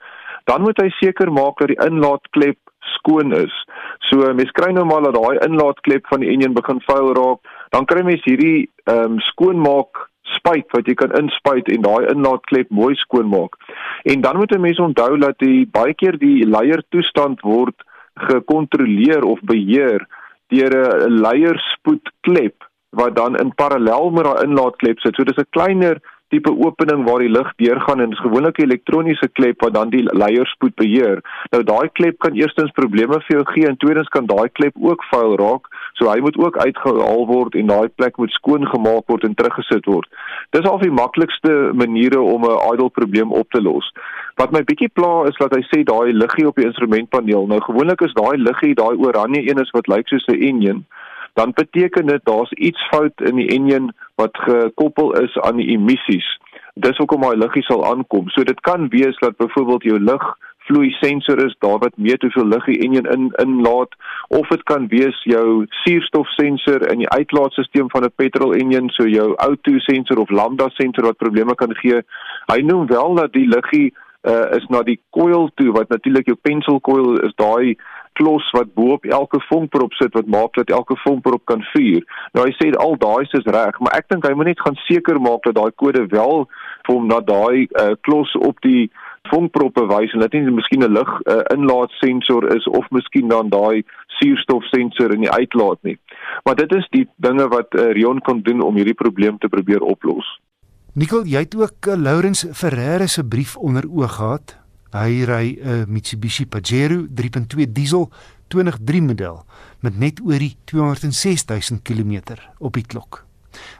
[0.52, 2.58] Dan moet hy seker maak dat die inlaatklep
[2.98, 3.56] skoon is.
[4.10, 7.88] So mens kry nou maar dat daai inlaatklep van die enjin begin vuil raak, dan
[7.88, 12.96] kry mens hierdie ehm um, skoonmaak spuit wat jy kan inspuit en daai inlaatklep mooi
[13.00, 13.56] skoonmaak.
[14.04, 17.76] En dan moet 'n mens onthou dat die baie keer die leier toestand word
[18.28, 20.08] gekontroleer of beheer
[20.48, 25.16] deur 'n leierspoedklep wat dan in parallel met daai inlaatklep sit.
[25.16, 29.30] So dis 'n kleiner tipe opening waar die lug deurgaan en dis gewoonlik 'n elektroniese
[29.34, 31.22] klep wat dan die leierspoed beheer.
[31.52, 35.04] Nou daai klep kan eerstens probleme vir jou gee en tweedens kan daai klep ook
[35.04, 35.66] vuil raak.
[35.94, 39.86] So hy moet ook uitgehaal word en daai plek moet skoon gemaak word en teruggesit
[39.86, 40.08] word.
[40.50, 43.92] Dis al die maklikste maniere om 'n idle probleem op te los.
[44.36, 47.48] Wat my bietjie pla is dat hy sê daai liggie op die instrumentpaneel.
[47.48, 50.86] Nou gewoonlik is daai liggie, daai oranje een is wat lyk soos 'n enjin
[51.34, 56.28] dan beteken dit daar's iets fout in die enjin wat gekoppel is aan die emissies.
[56.74, 58.30] Dis hoekom daai luggie sal aankom.
[58.30, 60.36] So dit kan wees dat byvoorbeeld jou lug
[60.70, 63.96] vloei sensor is daar wat meet hoeveel lug die enjin in inlaat
[64.28, 69.30] of dit kan wees jou suurstofsensor in die uitlaatstelsel van 'n petrol enjin so jou
[69.48, 72.02] O2 sensor of lambda sensor wat probleme kan gee.
[72.54, 76.38] Hy noem wel dat die luggie uh, is na die coil toe wat natuurlik jou
[76.42, 77.76] pencil coil is daai
[78.20, 82.04] klos wat bo op elke vonkprop sit wat maak dat elke vonkprop kan vuur.
[82.36, 85.22] Nou hy sê al daai is reg, maar ek dink hy moet net gaan seker
[85.24, 86.44] maak dat daai kode wel
[86.88, 88.90] vir hom na daai uh, klos op die
[89.30, 93.84] vonkproppe wys en dit nie miskien 'n lug uh, inlaatsensor is of miskien dan daai
[94.20, 95.98] suurstofsensor in die uitlaat nie.
[96.44, 99.82] Maar dit is die dinge wat uh, Rion kon doen om hierdie probleem te probeer
[99.82, 100.40] oplos.
[100.94, 104.59] Nikkel, jy het ook uh, Lawrence Ferreira se brief onder oog gehad.
[104.92, 108.10] Hy ry 'n uh, Mitsubishi Pajero 3.2 diesel
[108.50, 109.46] 2003 model
[109.82, 113.26] met net oor die 206 000 km op die klok.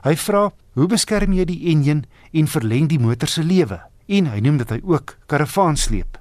[0.04, 4.40] Hy vra, "Hoe beskerm jy die enjin en verleng die motor se lewe?" En hy
[4.40, 6.20] noem dat hy ook karavaan sleep.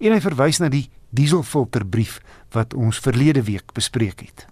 [0.00, 2.20] En hy verwys na die dieselfilterbrief
[2.52, 4.46] wat ons verlede week bespreek het.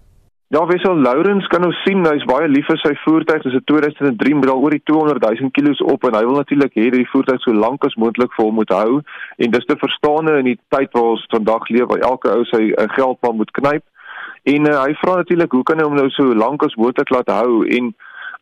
[0.55, 3.41] Ja, Wessel Lourens kan nou sien hy's baie lief vir sy voertuig.
[3.43, 6.71] Dit is 'n 2003 model oor die 200 000 km op en hy wil natuurlik
[6.79, 9.01] hê dat die voertuig so lank as moontlik vir hom moet hou
[9.37, 12.71] en dis te verstaane in die tyd waar ons vandag leef waar elke ou sy
[12.71, 13.83] uh, geld maar moet knyp.
[14.43, 17.27] En uh, hy vra natuurlik hoe kan hy hom nou so lank as moontlik laat
[17.35, 17.91] hou en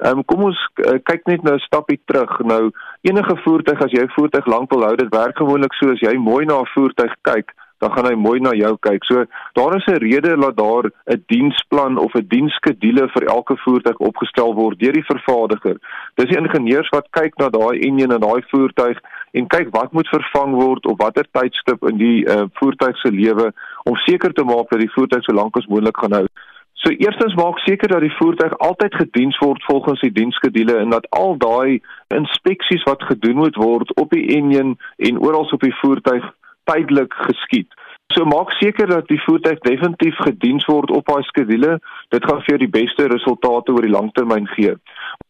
[0.05, 2.39] um, kom ons uh, kyk net nou 'n stapie terug.
[2.45, 2.69] Nou
[3.01, 6.13] enige voertuig as jy 'n voertuig lank wil hou, dit werk gewoonlik so as jy
[6.13, 9.03] mooi na 'n voertuig kyk dan gaan hy mooi na jou kyk.
[9.09, 9.25] So
[9.59, 14.53] daar is 'n rede dat daar 'n diensplan of 'n dienskedule vir elke voertuig opgestel
[14.55, 15.77] word deur die vervaardiger.
[16.15, 18.97] Dis die ingenieurs wat kyk na daai enjin en daai voertuig
[19.31, 23.51] en kyk wat moet vervang word op watter tydstip in die uh, voertuig se lewe
[23.83, 26.27] om seker te maak dat die voertuig so lank as moontlik gaan hou.
[26.83, 31.09] So eerstens maak seker dat die voertuig altyd gediens word volgens die dienskedule en dat
[31.09, 36.25] al daai inspeksies wat gedoen moet word op die enjin en oral op die voertuig
[36.69, 37.69] tydelik geskied.
[38.13, 41.79] So maak seker dat die voertuig definitief gediens word op haar skedule.
[42.13, 44.75] Dit gaan vir jou die beste resultate oor die langtermyn gee.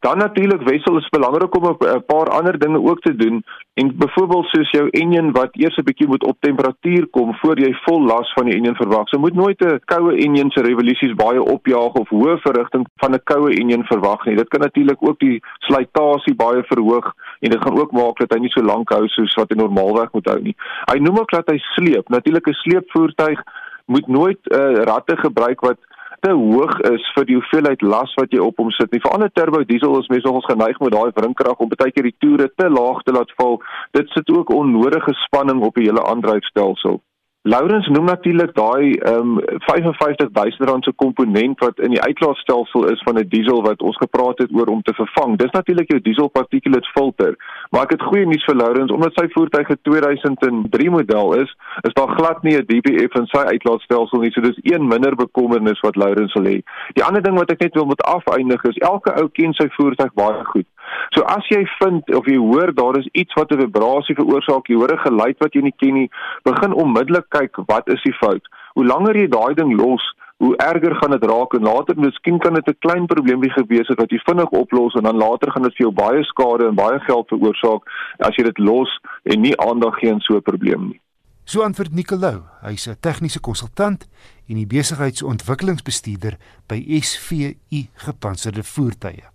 [0.03, 4.45] Dan natuurlik wissel is belangrik om 'n paar ander dinge ook te doen en byvoorbeeld
[4.45, 8.33] soos jou enjin wat eers 'n bietjie moet op temperatuur kom voor jy vol las
[8.33, 9.07] van die enjin verwag.
[9.07, 13.23] So moet nooit 'n koue enjin se revolusies baie opjaag of hoë verrigting van 'n
[13.23, 14.35] koue enjin verwag nie.
[14.35, 18.39] Dit kan natuurlik ook die slytasie baie verhoog en dit gaan ook maak dat hy
[18.39, 20.55] nie so lank hou soos wat hy normaalweg moet hou nie.
[20.91, 22.09] Hy noem ook dat hy sleep.
[22.09, 23.43] Natuurlik 'n sleepvoertuig
[23.85, 25.77] moet nooit uh, ratte gebruik wat
[26.23, 28.91] te hoog is vir die hoeveelheid las wat jy op hom sit.
[28.91, 32.07] Nie vir ander turbo diesel is mense nogals geneig met daai wrinkrag om baie keer
[32.07, 33.59] die toere te laag te laat val.
[33.97, 37.01] Dit sit ook onnodige spanning op die hele aandryfstelsel.
[37.45, 43.01] Laurens noem natuurlik daai ehm um, 55000 rand se komponent wat in die uitlaatstelsel is
[43.03, 45.37] van 'n diesel wat ons gepraat het oor om te vervang.
[45.37, 47.35] Dis natuurlik jou diesel particulate filter.
[47.69, 51.93] Maar ek het goeie nuus vir Laurens omdat sy voertuig 'n 2003 model is, is
[51.93, 54.31] daar glad nie 'n DPF in sy uitlaatstelsel nie.
[54.31, 56.59] So dis een minder bekommernis wat Laurens wil hê.
[56.93, 60.13] Die ander ding wat ek net wil met afeindig is elke ou ken sy voertuig
[60.13, 60.72] baie goed.
[61.15, 64.75] So as jy vind of jy hoor daar is iets wat 'n vibrasie veroorsaak, jy
[64.75, 66.09] hoor 'n geluid wat jy nie ken nie,
[66.43, 68.45] begin onmiddellik kyk wat is die fout.
[68.73, 70.03] Hoe langer jy daai ding los,
[70.37, 73.99] hoe erger gaan dit raak en later miskien kan dit 'n klein probleempie gewees het
[73.99, 76.99] wat jy vinnig oplos en dan later gaan dit vir jou baie skade en baie
[76.99, 77.81] geld veroorsaak
[78.19, 80.99] as jy dit los en nie aandag gee aan so 'n probleem nie.
[81.45, 84.07] So antwoord Nicolou, hy's 'n tegniese konsultant
[84.47, 87.53] en die besigheidsontwikkelingsbestuurder by SVU
[87.93, 89.32] Gepantserde Voertuie.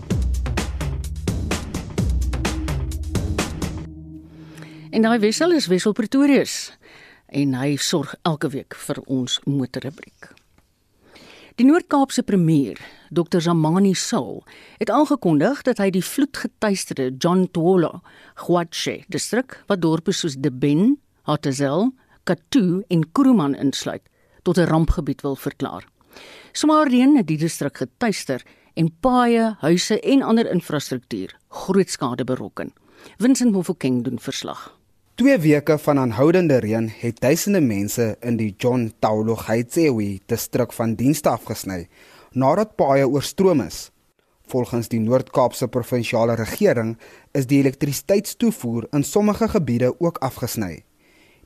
[4.90, 6.78] En daai wissel is Wissel Pretorius
[7.32, 10.30] en hy sorg elke week vir ons motorrubriek.
[11.60, 12.78] Die Noord-Kaapse premier,
[13.12, 14.40] Dr Zamani Soul,
[14.80, 18.00] het aangekondig dat hy die vloedgetuisterde John Tolo,
[18.46, 20.96] Gwatshe distrik wat dorpe soos Deben,
[21.28, 21.90] Hatzel,
[22.24, 24.04] Katu en Kuruman insluit,
[24.42, 25.84] tot 'n rampgebied wil verklaar.
[26.52, 28.42] Swaar reën het die distrik getuister
[28.74, 32.72] en paaie, huise en ander infrastruktuur groot skade berokken.
[33.18, 34.81] Vincent Mofokeng doen verslag.
[35.14, 40.94] Twee weke van aanhoudende reën het duisende mense in die John Taulo Gaitsewe distrik van
[40.96, 41.82] dienste afgesny
[42.32, 43.90] nadat paaie oorstroom is.
[44.48, 46.94] Volgens die Noord-Kaapse provinsiale regering
[47.36, 50.80] is die elektrisiteitstoevoer in sommige gebiede ook afgesny.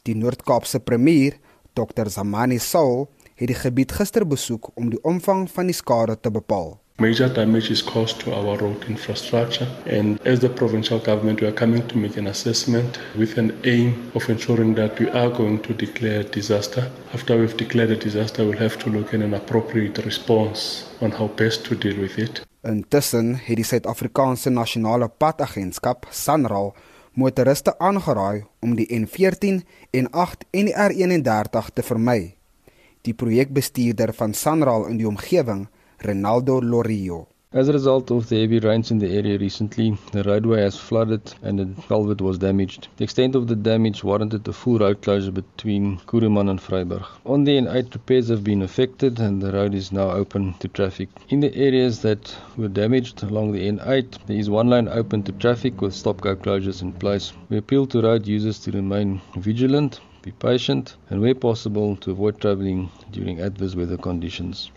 [0.07, 1.35] Die Noord-Kaapse premier,
[1.75, 6.31] Dr Zamani Saul, het die gebied gister besoek om die omvang van die skade te
[6.31, 6.77] bepaal.
[6.99, 11.53] Major damage is caused to our road infrastructure, and as the provincial government, we are
[11.53, 15.75] coming to make an assessment with an aim of ensuring that we are going to
[15.75, 16.91] declare disaster.
[17.13, 21.27] After we've declared a disaster, we'll have to look at an appropriate response on how
[21.27, 22.41] best to deal with it.
[22.65, 26.73] Intussen het die Suid-Afrikaanse Nasionale Padagentskap, SANRAL,
[27.13, 29.61] motoriste aangeraai om die N14,
[29.93, 32.21] N8 en die R31 te vermy.
[33.05, 35.67] Die projekbestuurder van SANRAL in die omgewing,
[36.01, 37.27] Ronaldo Lorio.
[37.53, 41.33] As a result of the heavy rains in the area recently, the roadway has flooded
[41.43, 42.89] and the culvert was damaged.
[42.99, 47.07] The extent of the damage warranted a full road closure between Kuruman and Vryburg.
[47.25, 51.09] On the N8 repairs have been effected and the road is now open to traffic.
[51.31, 55.33] In the areas that were damaged along the N8, there is one lane open to
[55.33, 57.33] traffic with stop-go closures in place.
[57.49, 62.39] We appeal to road users to remain vigilant, be patient and where possible to avoid
[62.39, 64.71] travelling during adverse weather conditions.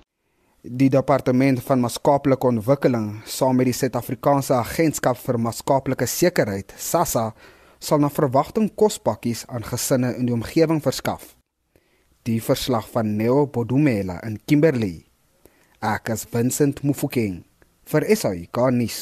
[0.60, 7.30] Die departement van maatskaplike ontwikkeling saam met die Suid-Afrikaanse Agentskap vir Maatskaplike Sekuriteit, SASSA,
[7.80, 11.38] sal na verwagting kospakkies aan gesinne in die omgewing verskaf.
[12.28, 15.06] Die verslag van Neo Bodumela in Kimberley.
[15.80, 17.46] Ek is Vincent Mufokeng
[17.88, 19.00] vir SAK nuus.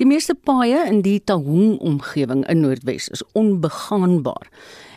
[0.00, 4.48] Die meeste paaie in die Tahong omgewing in Noordwes is onbegaanbaar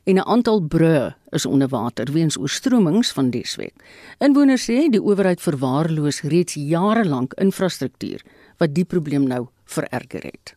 [0.04, 3.74] en 'n aantal brûe is onder water weens oorstromings van Deswek.
[4.18, 8.22] Inwoners sê die owerheid verwaarloos reeds jare lank infrastruktuur
[8.58, 10.56] wat die probleem nou vererger het.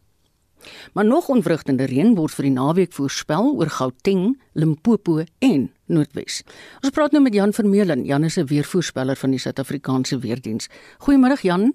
[0.92, 6.42] Maar nog onvrugtende reën word vir die naweek voorspel oor Gauteng, Limpopo en Noordwes.
[6.82, 10.70] Ons praat nou met Jan Vermeulen, Jan is 'n weervoorspeller van die Suid-Afrikaanse Weerdienste.
[10.98, 11.74] Goeiemôre Jan.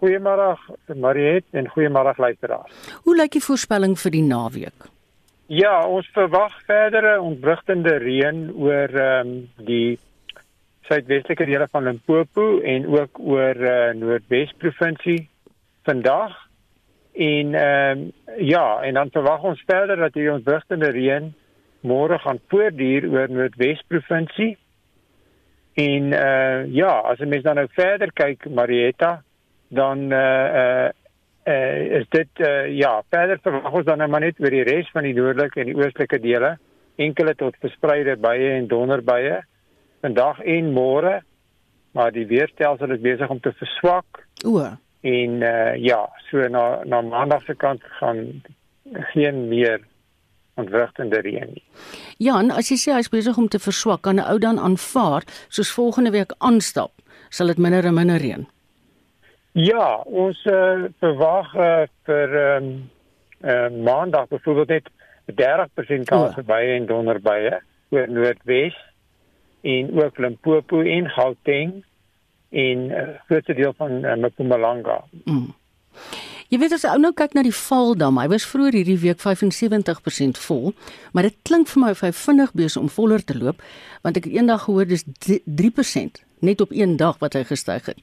[0.00, 0.56] Goeiemôre
[0.96, 2.72] Mariet en goeiemôre luisteraars.
[3.02, 4.99] Hoe lyk die voorspelling vir die naweek?
[5.50, 9.98] Ja, ons verwag verdere ontwrigtende reën oor ehm um, die
[10.86, 15.24] suidwestelike dele van Limpopo en ook oor uh, Noordwes provinsie
[15.88, 16.36] vandag.
[17.18, 18.04] En ehm um,
[18.46, 21.32] ja, en dan verwag ons verder dat hierdie ontwrigtende reën
[21.82, 24.54] môre gaan voortduur oor Noordwes provinsie.
[25.74, 29.16] En uh ja, as jy mens dan nou verder kyk Marietta,
[29.68, 30.88] dan uh uh
[31.46, 34.90] uh, is dit uh, ja, verder verwag ons dan nou maar net oor die res
[34.92, 36.56] van die noordelike en die oostelike dele,
[37.00, 39.40] enkele tot verspreide buie en donderbuie
[40.00, 41.20] vandag en môre,
[41.96, 44.24] maar die weerstelsel is besig om te verswak.
[44.48, 44.64] O.
[45.00, 48.42] En uh, ja, so na na maandag se kant gaan
[49.12, 49.80] geen meer
[50.60, 51.64] ontwrigtende reën nie.
[52.20, 55.72] Jan, as jy sê hy's besig om te verswak, kan 'n ou dan aanvaar soos
[55.72, 56.92] volgende week aanstap,
[57.30, 58.46] sal dit minder en minder reën.
[59.52, 62.90] Ja, ons uh, verwag uh, vir ehm um,
[63.40, 64.90] uh, maandag byvoorbeeld net
[65.32, 67.56] 30% kans vir baie en donderbuie
[67.90, 68.76] oor Noordwes
[69.66, 71.72] en ook Limpopo en Gauteng
[72.50, 75.02] en 'n uh, groot deel van uh, Mpumalanga.
[75.24, 75.54] Mm.
[76.48, 80.38] Jy weet as ou nou kyk na die Valdam, hy was vroeër hierdie week 75%
[80.38, 80.72] vol,
[81.12, 83.62] maar dit klink vir my of hy vinnig besig om voller te loop,
[84.02, 85.04] want ek het eendag gehoor dis
[85.46, 87.98] 3% net op een dag wat hy gestyg het.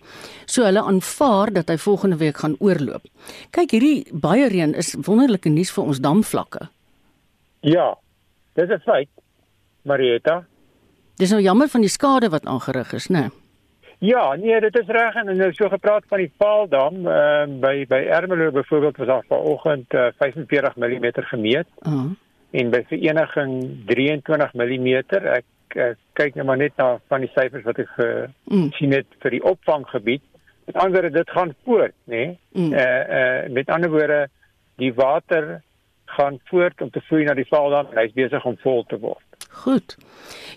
[0.45, 3.05] So hulle aanvaar dat hy volgende week gaan oorloop.
[3.51, 6.69] Kyk, hierdie baie reën is wonderlike nuus vir ons damvlakke.
[7.61, 7.97] Ja.
[8.53, 9.09] Dis 'n feit.
[9.83, 10.45] Marieta.
[11.15, 13.19] Dis nou jammer van die skade wat aangerig is, né?
[13.19, 13.29] Nee?
[13.99, 17.85] Ja, nee, dit is reg en nou so gepraat van die Paaldam, ehm uh, by
[17.89, 21.67] by Ermelo byvoorbeeld was daar vanoggend uh, 45 mm gemeet.
[21.81, 22.11] Uh -huh.
[22.51, 24.97] En by vereniging 23 mm.
[25.09, 25.45] Ek
[25.75, 28.91] uh, kyk nou maar net na van die syfers wat ek gesien mm.
[28.91, 30.23] het vir die opvanggebied.
[30.65, 32.25] Met ander woorde, dit gaan voort, nê?
[32.25, 32.39] Nee?
[32.51, 32.73] Mm.
[32.73, 34.27] Uh uh met ander woorde,
[34.75, 35.61] die water
[36.05, 39.23] gaan voort om te vloei na die Valdam en hy's besig om vol te word.
[39.63, 39.95] Goed.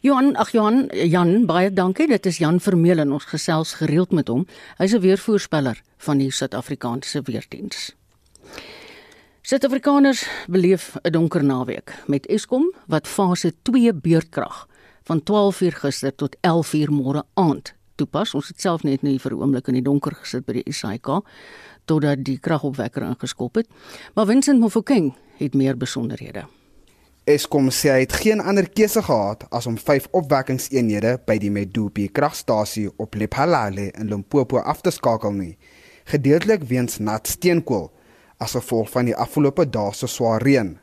[0.05, 2.09] Johan, ag Johan, Jan, baie dankie.
[2.09, 4.47] Dit is Jan Vermeulen en ons gesels gereeld met hom.
[4.79, 7.95] Hy's 'n weervoorspeller van die Suid-Afrikaanse Weerdiens.
[9.43, 14.69] Suid-Afrikaners beleef 'n donker naweek met Eskom wat fase 2 beurtkrag
[15.11, 18.35] van 12:00 gister tot 11:00 môre aand toepas.
[18.35, 21.09] Ons het self net nie vir 'n oomblik in die donker gesit by die SAIK
[21.85, 23.67] totdat die kragopwekker ingeskop het.
[24.15, 26.47] Maar Vincent Mofokeng het meer besonderhede.
[27.25, 32.09] Eskom sê hy het geen ander keuse gehad as om 5 opwekkingseenhede by die Medupi
[32.09, 35.59] kragstasie op Lephalale in Limpopo af te skakel nie,
[36.05, 37.91] gedeeltelik weens nat steenkool
[38.39, 40.79] as gevolg van die afgelope dae se swaar reën.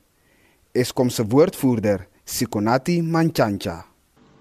[0.73, 3.85] Eskom se woordvoerder, Sikonati Manchanja,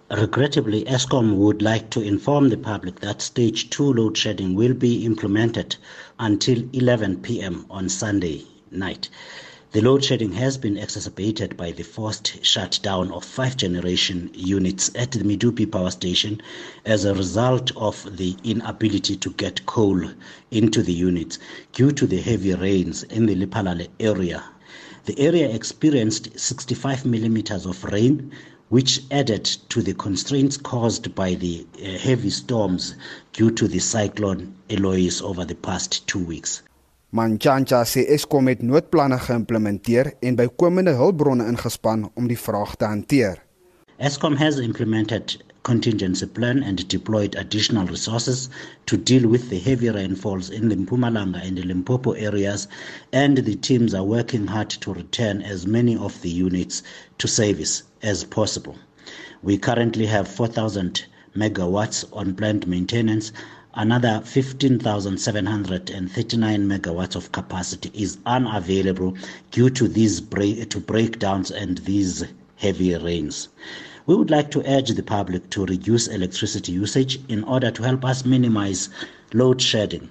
[0.08, 5.04] Regrettably, ESCOM would like to inform the public that stage 2 load shedding will be
[5.04, 5.74] implemented
[6.20, 7.66] until 11 p.m.
[7.68, 9.08] on Sunday night.
[9.72, 15.10] The load shedding has been exacerbated by the forced shutdown of five generation units at
[15.10, 16.40] the Midupi power station
[16.84, 20.00] as a result of the inability to get coal
[20.52, 21.40] into the units
[21.72, 24.44] due to the heavy rains in the Lipalale area.
[25.06, 28.30] The area experienced 65 millimeters of rain
[28.68, 32.96] which added to the constraints caused by the uh, heavy storms
[33.32, 36.62] due to the cyclone Eloise over the past 2 weeks.
[37.12, 43.38] Manchanja sê Eskom het noodplanne geïmplementeer en bykomende hulpbronne ingespan om die vraag te hanteer.
[43.98, 48.50] Eskom has implemented contingency plan and deployed additional resources
[48.86, 52.68] to deal with the heavy rainfalls in the Mpumalanga and the Limpopo areas,
[53.12, 56.82] and the teams are working hard to return as many of the units
[57.18, 58.76] to service as possible.
[59.42, 61.04] We currently have 4,000
[61.36, 63.32] megawatts on plant maintenance.
[63.74, 69.14] Another 15,739 megawatts of capacity is unavailable
[69.50, 72.24] due to these break, to breakdowns and these
[72.56, 73.48] heavy rains.
[74.06, 78.04] We would like to urge the public to reduce electricity usage in order to help
[78.04, 78.88] us minimize
[79.34, 80.08] load shedding.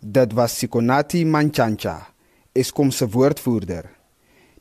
[0.00, 2.06] Dit was Sikonati Manchancha,
[2.54, 3.88] Eskom woordvoerder.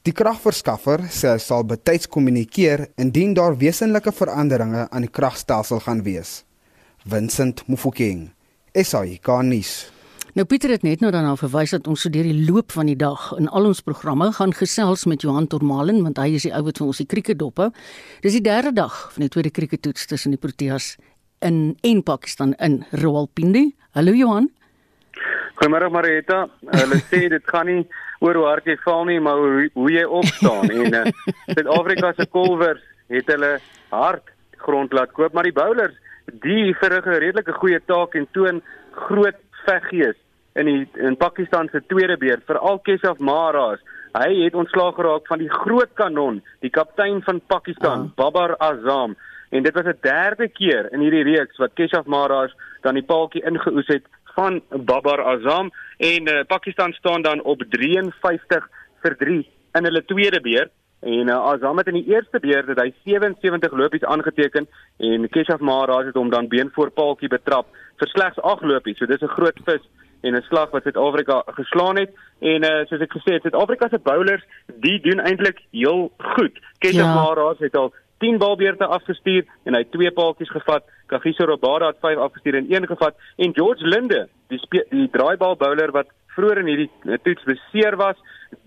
[0.01, 5.99] Die kragverskaffer sê hy sal betyds kommunikeer indien daar wesenlike veranderinge aan die kragstelsel gaan
[6.01, 6.39] wees.
[7.05, 8.31] Vincent Mufokeng,
[8.73, 9.91] SAICanis.
[10.33, 12.97] Nou Pieter het net nou daarna verwys dat ons so deur die loop van die
[12.97, 16.63] dag in al ons programme gaan gesels met Johan Tormalen want hy is die ou
[16.65, 17.69] wat vir ons die krieket dop hou.
[18.25, 20.95] Dis die derde dag van die tweede krieketoets tussen die Proteas
[21.45, 23.67] in en Pakistan in Rawalpindi.
[23.93, 24.49] Hallo Johan.
[25.59, 26.47] Goeiemôre Marita.
[26.71, 27.85] Hulle sê dit gaan nie
[28.21, 31.05] oor hoe hard jy val nie, maar hoe, hoe jy opstaan en uh,
[31.51, 33.57] Suid-Afrika se kolwers het hulle
[33.91, 35.95] hard grond laat koop, maar die bowlers,
[36.45, 38.61] die verrig 'n redelike goeie taak en toon
[39.07, 40.17] groot veggees
[40.55, 43.79] in die in Pakistan se tweede beurt, veral Keshav Maharaj.
[44.11, 48.15] Hy het ontslaag geraak van die groot kanon, die kaptein van Pakistan, oh.
[48.15, 49.15] Babar Azam.
[49.51, 52.51] En dit was 'n derde keer in hierdie reeks wat Keshav Maharaj
[52.81, 54.05] dan die paaltjie ingeoes het
[54.35, 58.69] van Babar Azam en uh, Pakistan staan dan op 53
[59.01, 60.71] vir 3 in hulle tweede beurt.
[61.01, 64.67] En uh, Azam het in die eerste beurt het hy 77 lopies aangeteken
[64.97, 68.97] en Keshav Maharaj het hom dan been voor paaltjie betrap vir slegs 8 lopies.
[68.97, 69.81] So dis 'n groot vis
[70.21, 72.11] en 'n slag wat Suid-Afrika geslaan het.
[72.39, 74.45] En uh, soos ek gesê het Suid-Afrika se bowlers
[74.85, 76.59] die doen eintlik heel goed.
[76.77, 77.13] Keshav ja.
[77.13, 80.85] Maharaj het al 10 balbeurte afgestuur en hy het twee paaltjies gevat.
[81.11, 85.91] Kagiso Robada het 5 afgestuur en 1 gevat en George Linde, die die draaibal bowler
[85.91, 88.17] wat vroeër in hierdie toets beseer was,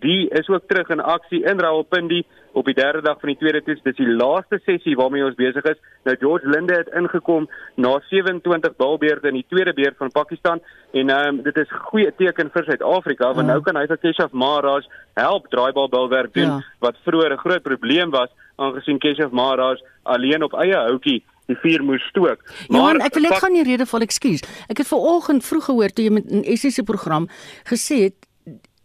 [0.00, 2.22] die is ook terug in aksie in Rawalpindi
[2.54, 3.82] op die derde dag van die tweede toets.
[3.82, 5.80] Dis die laaste sessie waarmee ons besig is.
[6.06, 10.62] Nou George Linde het ingekom na 27 balbeurte in die tweede beurt van Pakistan
[10.92, 13.52] en ehm um, dit is goeie teken vir Suid-Afrika want ja.
[13.52, 14.86] nou kan hy vir Keshav Maharaj
[15.18, 16.62] help draaibal bilwerk doen ja.
[16.78, 21.84] wat vroeër 'n groot probleem was aangesien Keshav Maharaj alleen op eie houtjie die vuur
[21.84, 22.44] moes stook.
[22.68, 24.44] Maar Johan, ek wil net gaan die rede vol ekskuus.
[24.72, 27.28] Ek het vanoggend vroeg gehoor toe jy met 'n SSC program
[27.70, 28.16] gesê het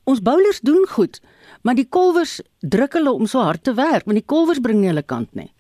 [0.04, 1.22] ons bowlers doen goed,
[1.62, 4.90] maar die kolwers druk hulle om so hard te werk, want die kolwers bring nie
[4.90, 5.52] hulle kant nie.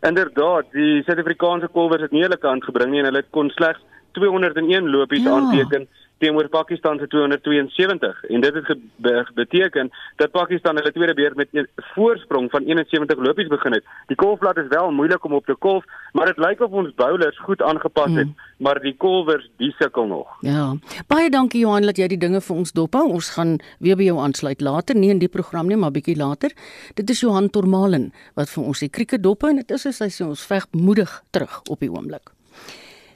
[0.00, 3.80] Inderdaad, die Suid-Afrikaanse kolwers het nie hulle kant gebring nie en hulle kon slegs
[4.12, 5.30] 201 lopies ja.
[5.30, 5.88] aanteken
[6.20, 11.68] teenoor Pakistan se 272 en dit het beteken dat Pakistan hulle tweede beurt met 'n
[11.76, 13.84] voorsprong van 71 lopies begin het.
[14.06, 17.38] Die kolfblad is wel moeilik om op te kolf, maar dit lyk of ons bowlers
[17.38, 18.34] goed aangepas het, mm.
[18.56, 20.26] maar die kolwers die sukkel nog.
[20.40, 20.74] Ja.
[21.06, 23.08] Baie dankie Johan dat jy die dinge vir ons dophou.
[23.08, 26.50] Ons gaan weer by jou aansluit later, nie in die program nie, maar bietjie later.
[26.94, 30.08] Dit is Johan Tormalen wat vir ons die krieke dop en dit is soos hy
[30.08, 32.30] sê ons veg moedig terug op die oomblik.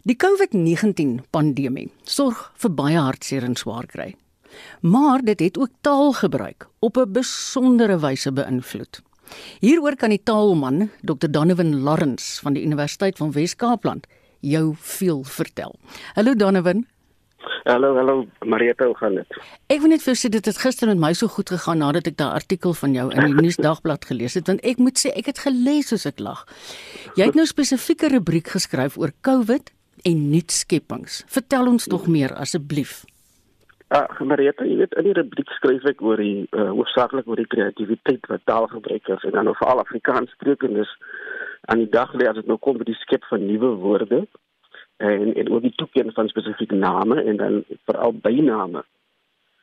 [0.04, 4.10] Die COVID-19 pandemie sorg vir baie hartseer en swaar kry.
[4.84, 9.00] Maar dit het ook taalgebruik op 'n besondere wyse beïnvloed.
[9.60, 11.30] Hieroor kan die taalman Dr.
[11.30, 14.06] Donovan Lawrence van die Universiteit van Wes-Kaapland
[14.40, 15.74] jou veel vertel.
[16.14, 16.86] Hallo Donovan.
[17.62, 19.26] Hallo, hallo Marieta, hoe gaan dit?
[19.66, 22.16] Ek wil net vir sê dit het gister met my so goed gegaan nadat ek
[22.16, 25.38] daai artikel van jou in die nuusdagblad gelees het want ek moet sê ek het
[25.38, 26.44] gelees soos ek lag.
[27.16, 29.72] Jy het nou spesifieke rubriek geskryf oor COVID
[30.04, 31.24] en nuutskeppings.
[31.32, 33.02] Vertel ons tog meer asseblief.
[33.92, 37.40] Ja, uh, Marieta, jy weet in die rubriek skryf ek oor die uh, hoofsaaklik oor
[37.40, 40.90] die kreatiwiteit wat taalgebruikers en dan veral Afrikaans sprekendes
[41.70, 44.24] aan die dag lê as dit nou kom by die skep van nuwe woorde
[45.04, 48.84] en en oor die toekenning van spesifieke name en dan veral byname.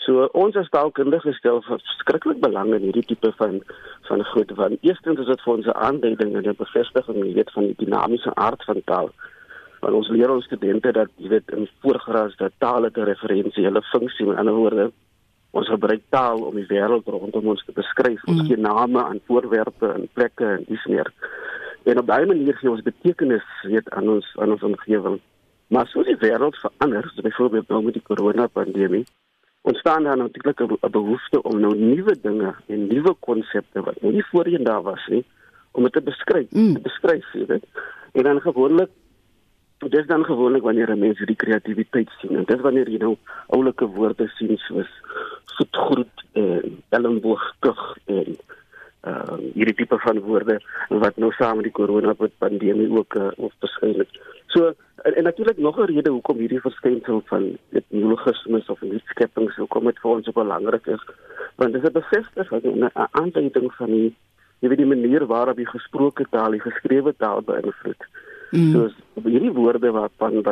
[0.06, 3.60] So ons as taalkundiges stel verskriklik belang in hierdie tipe van
[4.08, 7.52] van groot van eerstens is dit vir ons 'n aanduiding en 'n bevestiging jy weet
[7.58, 9.12] van die dinamiese aard van taal
[9.82, 14.26] want ons leer ons studente dat jy weet in voorgras dat taal 'n referensiële funksie
[14.26, 14.92] met ander woorde
[15.52, 18.48] ons gebruik taal om die wêreld rondom ons te beskryf ons mm.
[18.48, 21.12] gee name aan voorwerpe en plekke en dis meer
[21.84, 25.20] en op daai manier gee ons betekenis weet aan ons aan ons omgewing
[25.68, 29.04] maar soos die wêreld verander so byvoorbeeld nou met die corona pandemie
[29.62, 34.64] ontstaan daar natuurlik 'n behoefte om nou nuwe dinge en nuwe konsepte wat nie voorheen
[34.64, 35.26] daar was nie
[35.72, 36.74] om dit te beskryf mm.
[36.74, 37.66] te beskryf weet
[38.12, 38.90] en dan gewoonlik
[39.90, 43.16] dit is dan gewoonlik wanneer mense die kreatiwiteit sien en dit wanneer jy nou
[43.48, 44.90] oulike woorde sien soos
[45.58, 48.36] voetgroet en elmboog tug en
[49.02, 50.60] uh hierdie tipe van woorde
[51.04, 54.20] wat nou saam met die corona pandemie ook uh, of verskyn het.
[54.54, 59.02] So en, en natuurlik nog 'n rede hoekom hierdie verskynsel van dit neologismes of nuwe
[59.06, 61.04] skepings hoekom dit vir ons so belangrik is.
[61.56, 64.16] Want dit is 'n bevestiging en 'n aanduiding van die
[64.60, 68.04] jy weet die manier waarop die gesproke taal, die geskrewe taal beïnvloed.
[68.52, 68.72] Mm.
[68.72, 70.43] Soos hierdie woorde waarvan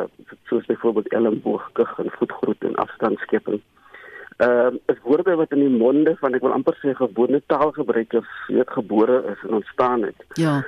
[0.48, 3.62] soos byvoorbeeld elmboogkig en voetgroet en afstandskepping.
[4.40, 8.30] Ehm uh, is woorde wat in die monde van ek wil amper sê gewone taalgebruikers
[8.48, 10.24] weet gebore is en ontstaan het.
[10.40, 10.62] Ja.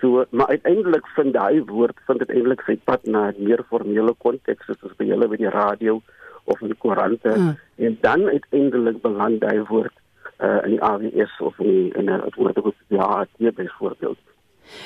[0.00, 4.14] So maar uiteindelik vind daai woord vind dit eintlik sy pad na 'n meer formele
[4.24, 6.00] konteks soos by julle by die radio
[6.44, 7.56] of in die koerante mm.
[7.76, 9.96] en dan uiteindelik beland daai woord
[10.40, 14.18] uh, in die AWS of in in 'n woorde wat ja, hier byvoorbeeld.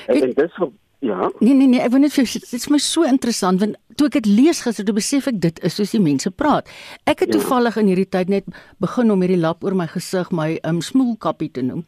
[0.07, 0.55] En, en dis
[1.03, 1.31] Ja.
[1.39, 4.15] Nee nee nee, ek wil net vir dit is my so interessant want toe ek
[4.21, 6.69] dit lees gister, toe besef ek dit is soos die mense praat.
[7.03, 7.35] Ek het ja.
[7.35, 8.47] toevallig in hierdie tyd net
[8.81, 11.81] begin om hierdie lap oor my gesig my um smoelkappie te noem.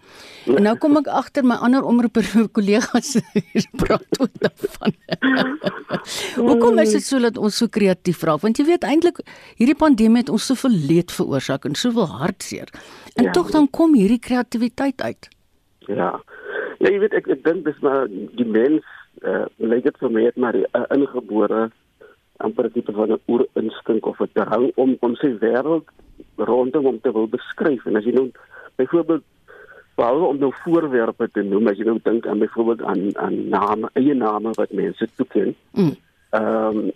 [0.43, 0.57] Ja.
[0.57, 3.15] En nou kom ek agter my ander omroeper kollegas
[3.79, 4.99] praat ook daarvan.
[6.49, 8.43] Hoekom is dit so dat ons so kreatief raak?
[8.43, 9.23] Want jy weet eintlik
[9.55, 12.67] hierdie pandemie het ons soveel leed veroorsaak en soveel hartseer.
[13.15, 13.37] En ja.
[13.37, 15.31] tog dan kom hierdie kreatiwiteit uit.
[15.87, 16.17] Ja.
[16.79, 18.83] Ja, jy weet ek ek dink dis maar die mens
[19.21, 21.71] uh, lyk dit vir my het maar 'n uh, ingebore
[22.37, 25.87] amper tipe van 'n oerinstink of 'n drang om om sy wêreld
[26.35, 28.31] rondom hom te wil beskryf en as jy nou
[28.75, 29.23] byvoorbeeld
[29.95, 33.89] behalwe om nou voorwerpe te noem as jy nou dink aan byvoorbeeld aan aan name
[33.93, 35.95] eie name wat mense toeken mm.
[36.29, 36.77] ehm mm.
[36.77, 36.91] um,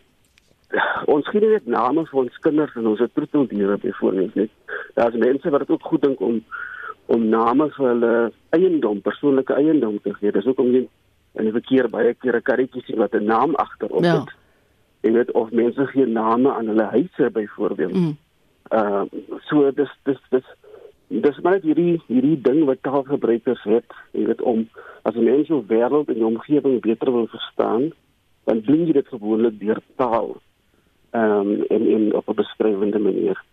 [1.06, 4.50] ons gee net name vir ons kinders en ons troeteldiere byvoorbeeld net
[4.94, 6.44] daar's mense wat dit ook goed dink om
[7.06, 8.14] om name vir hulle
[8.50, 10.84] eiendom persoonlike eiendom te gee dis ook om jy
[11.34, 14.20] in die verkeer baie keer 'n karretjie sien wat 'n naam agterop ja.
[14.20, 14.32] het.
[15.02, 17.94] Jy weet of mense gee name aan hulle huise byvoorbeeld.
[17.94, 18.18] Ehm mm.
[18.72, 19.04] uh,
[19.48, 20.46] so dis dis dis
[21.08, 24.70] dis maar net hierdie hierdie ding wat taalgebruikers het, jy weet om
[25.02, 27.92] as 'n mens jou wêreld en jou omgewing beter wil verstaan,
[28.44, 30.42] dan doen jy dit gewoonlik deur taal.
[31.12, 33.44] Ehm um, in in op 'n beskrywende manier.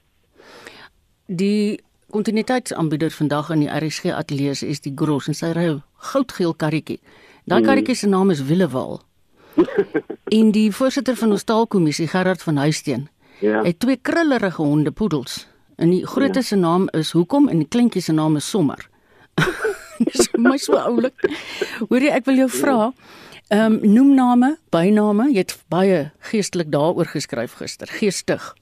[1.27, 7.01] Die kontinuïteitsaanbieder vandag in die RSG ateljee is die Gros en sy ry goudgeel karretjie.
[7.47, 7.69] Daai hmm.
[7.69, 9.01] karretjie se naam is Willewal.
[10.39, 13.07] en die voorsitter van ons taalkommissie Gerard van Huisteen.
[13.41, 13.63] Ja.
[13.63, 15.45] Het twee krullerige honde poedels.
[15.77, 16.61] En die grootes se ja.
[16.61, 18.89] naam is Hoekom en die kleintjie se naam is Sommer.
[20.11, 21.23] Dis my so oulik.
[21.89, 22.91] Hoorie, ek wil jou vra,
[23.55, 26.01] ehm um, noem name, byname, jy het baie
[26.33, 27.89] geestelik daaroor geskryf gister.
[28.01, 28.55] Geestig.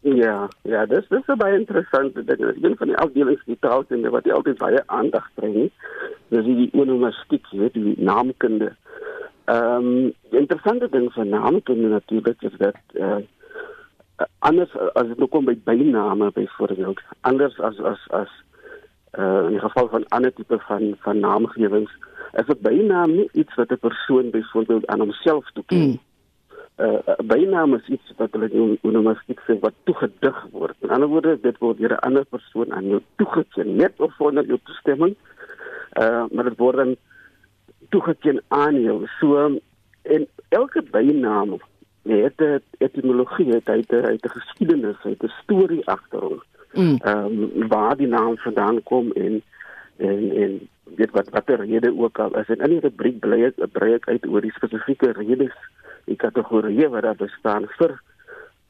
[0.00, 2.40] Ja, ja, dis dis 'n baie interessante ding.
[2.40, 5.72] Een van die afdelings die taalkunde wat altyd baie aandag kry, nie.
[6.28, 8.76] dis die onomastiek, weet die naamkunde.
[9.44, 13.16] Ehm um, die interessante ding van naamkunde natuurlik is dat uh,
[14.38, 18.28] anders as dit nou kom by byname byvoorbeeld, anders as as as
[19.18, 21.92] uh, in geval van ander tipe van van naamgewings,
[22.32, 25.88] is 'n bynaam nie iets wat 'n persoon byvoorbeeld aan homself toeken nie.
[25.88, 26.08] Mm
[26.80, 30.76] uh, bynaam is iets wat hulle onomastiek sê wat toegedig word.
[30.80, 34.46] In ander woorde, dit word deur 'n ander persoon aan jou toegeken, net of sonder
[34.46, 35.16] jou toestemming.
[36.00, 36.96] Uh maar dit word dan
[37.88, 39.06] toegeken aan jou.
[39.18, 39.58] So
[40.02, 41.58] en elke bynaam
[42.02, 46.42] het 'n etimologie, het hy 'n het 'n geskiedenis, het 'n storie agter hom.
[46.72, 46.96] Mm.
[47.02, 47.42] Ehm mm.
[47.42, 49.42] um, waar die naam vandaan kom en
[50.00, 50.60] en en
[50.96, 52.48] weet wat watter rede ook al is.
[52.48, 55.56] En in die rubriek bly ek brei ek uit oor die spesifieke redes
[56.08, 57.98] die kategorieë wat daar bestaan vir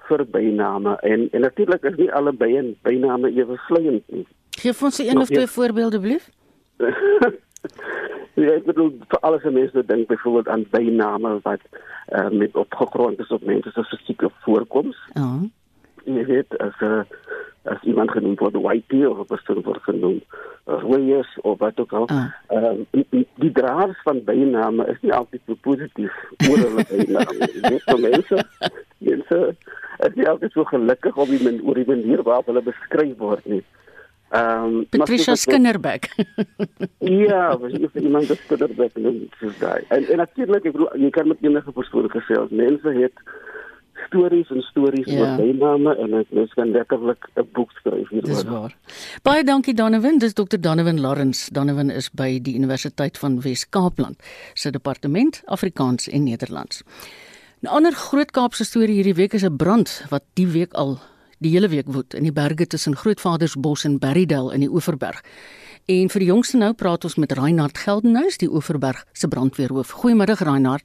[0.08, 4.26] vir byname en en natuurlik is nie alle byn byname ewe vleiend nie.
[4.58, 6.26] Geef ons een of twee voorbeelde asseblief.
[8.40, 13.22] ja, ek bedoel vir alles wat mense dink byvoorbeeld aan byname wat uh, met opgegrond
[13.22, 14.98] is op mense se fisieke voorkoms.
[15.14, 15.22] Ja.
[15.22, 15.48] -huh.
[16.04, 17.04] Jy weet as 'n uh,
[17.68, 20.20] as iemand genoem word whitey of 'n persoon word genoem
[20.64, 22.06] royes of wat ook al.
[22.08, 22.32] Ah.
[22.48, 26.14] Ehm uh, die, die draers van byname is nie altyd so positief
[26.48, 27.50] oor hulle byname.
[27.68, 28.44] Dis so mense.
[28.98, 29.40] Mense
[29.98, 33.44] is nie altyd so gelukkig op die men, oor die manier waarop hulle beskryf word
[33.44, 33.62] nie.
[34.30, 36.08] Ehm um, Patricia Skinnerbeck.
[37.28, 39.84] ja, was jy vir iemand Skinnerbeck noem, so daai.
[39.88, 42.50] En en natuurlik ek bedoel jy kan met enige persoon gesels.
[42.50, 43.24] Mense het
[44.06, 45.20] stories en stories ja.
[45.20, 48.28] oor byname en ek mens kan letterlik 'n boek skryf hieroor.
[48.28, 48.76] Dis waar.
[49.22, 50.60] Baie dankie Donovan, dis Dr.
[50.60, 51.52] Donovan Lawrence.
[51.52, 54.22] Donovan is by die Universiteit van Wes-Kaapland
[54.54, 56.82] se departement Afrikaans en Nederlands.
[57.62, 60.98] 'n Ander groot Kaapse storie hierdie week is 'n brand wat die week al
[61.38, 65.22] die hele week woed in die berge tussen Grootvadersbos en Berrydale in die Oeverberg.
[65.88, 69.90] En vir die jongste nou praat ons met Reinhard Geldenhuys, die Oeverberg se brandweerhoof.
[70.02, 70.84] Goeiemôre Reinhard.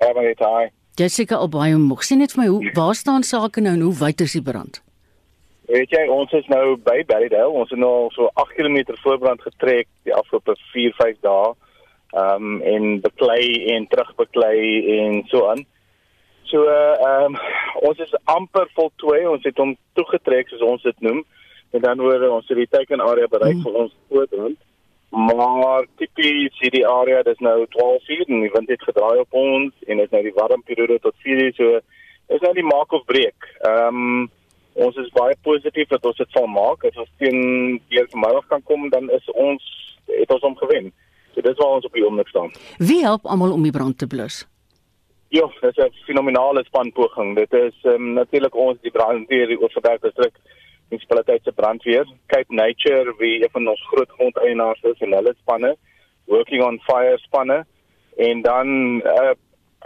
[0.00, 0.72] Ja, baie dankie.
[1.00, 2.02] Jy seker al baie moeg.
[2.04, 4.82] Sien net vir my hoe waar staan sake nou en hoe wyd is die brand?
[5.72, 7.50] weet jy, ons is nou by Berrydale.
[7.50, 11.52] Ons het nou so 8 km voorbrand getrek die afgelope 4-5 dae.
[12.12, 14.58] Ehm um, en beklei en terugbeklei
[14.98, 15.64] en so aan.
[16.50, 17.38] So ehm um,
[17.88, 19.22] ons is amper voltooi.
[19.28, 21.22] Ons het hom toegetrek soos ons dit noem.
[21.72, 23.64] En dan oor ons het die teiken area bereik mm.
[23.64, 24.60] vir ons voorbrand.
[25.12, 29.74] Maar tipies hierdie area, dis nou 12 uur en die wind het gedraai op ons
[29.84, 31.52] en dit is nou die warm periode tot 4 uur.
[31.58, 31.80] So
[32.32, 33.48] is nou die maak of breek.
[33.60, 34.30] Ehm um,
[34.72, 36.86] ons is baie positief dat ons dit sal maak.
[36.88, 39.66] As ons teen deur vanmiddag kan kom, dan is ons
[40.08, 40.88] het ons hom gewen.
[41.34, 42.48] So dis waar ons op die oomblik staan.
[42.78, 44.46] Wie help almal om die brand te blus?
[45.28, 47.36] Ja, dit is 'n fenominale spanpoging.
[47.36, 50.40] Dit is um, natuurlik ons die brandweer die Oorberg distrik
[50.92, 55.76] munisipaliteit se brandweer, Cape Nature wie een van ons groot grondeienaars is en hulle spanne,
[56.30, 57.62] Working on Fire spanne
[58.16, 59.32] en dan uh,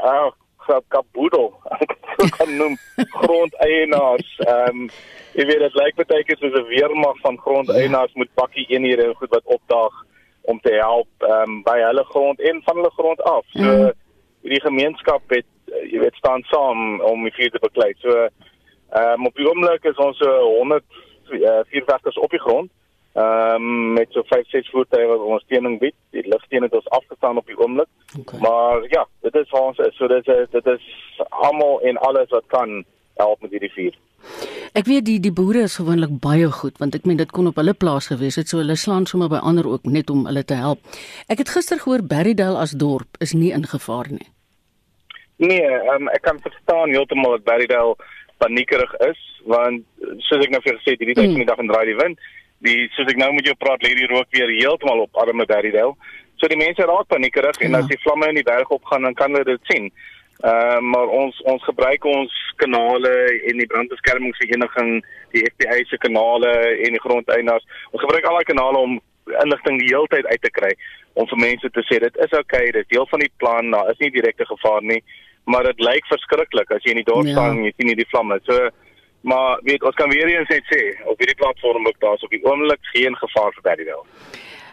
[0.02, 0.32] uh
[0.66, 1.92] Kabudo, ek
[2.34, 2.72] kan noem
[3.20, 4.32] grondeienaars.
[4.42, 4.88] Ehm um,
[5.36, 9.14] jy weet dit lyk baie keer soos 'n weermag van grondeienaars moet bakkie eenhede en
[9.20, 9.94] goed wat opdaag
[10.50, 13.44] om te help ehm um, by hulle grond en van hulle grond af.
[13.54, 13.92] So mm.
[14.42, 15.46] die gemeenskap het
[15.92, 17.92] jy weet staan saam om die vuur te beklei.
[18.02, 18.28] So
[18.96, 20.84] ehm um, op die oomblik is ons so 100
[21.36, 22.70] uh, vuurwerkers op die grond
[23.16, 25.94] ehm um, met so 5 6 voertuie wat ons steuning bied.
[26.12, 27.88] Die ligsteun het ons afgestaan op die oomblik.
[28.18, 28.40] Okay.
[28.40, 30.82] Maar ja, dit is vir ons so dit is dit is
[31.28, 32.84] almal en alles wat kan
[33.16, 33.96] help met hierdie vuur.
[34.76, 37.56] Ek weet die die boere is gewoonlik baie goed want ek meen dit kon op
[37.56, 40.58] hulle plaas gewees het so hulle slaan sommer by ander ook net om hulle te
[40.60, 40.84] help.
[41.32, 44.28] Ek het gister gehoor Berrydale as dorp is nie in gevaar nie.
[45.40, 47.96] Nee, um, ek kan verstaan heeltemal dat Berrydale
[48.42, 49.84] paniekerig is want
[50.28, 52.20] soos ek nou vir gesê het hierdie tyd van die dag en draai die wind
[52.64, 55.96] die soos ek nou met jou praat lê die rook weer heeltemal op arme Berrydale.
[56.40, 57.68] So die mense raak paniekerig ja.
[57.68, 59.90] en as die vlamme in die berg opgaan dan kan hulle dit sien.
[60.44, 63.12] Ehm uh, maar ons ons gebruik ons kanale
[63.48, 64.90] en die brandbeskermingsvereniging,
[65.32, 66.52] die FBI se kanale
[66.84, 67.64] en die grondeienaars.
[67.92, 68.98] Ons gebruik al daai kanale om
[69.42, 70.72] inligting die hele tyd uit te kry
[71.16, 73.70] om vir mense te sê dit is oukei, okay, dit is deel van die plan,
[73.72, 75.00] daar is nie direkte gevaar nie,
[75.46, 77.36] maar dit lyk verskriklik as jy in die dorp ja.
[77.36, 78.40] staan en jy sien hierdie vlamme.
[78.48, 78.68] So
[79.26, 82.44] maar weet ons kan weer eens net sê op hierdie platform ook daar's op die
[82.46, 84.06] oomblik geen gevaar vir Berrydale.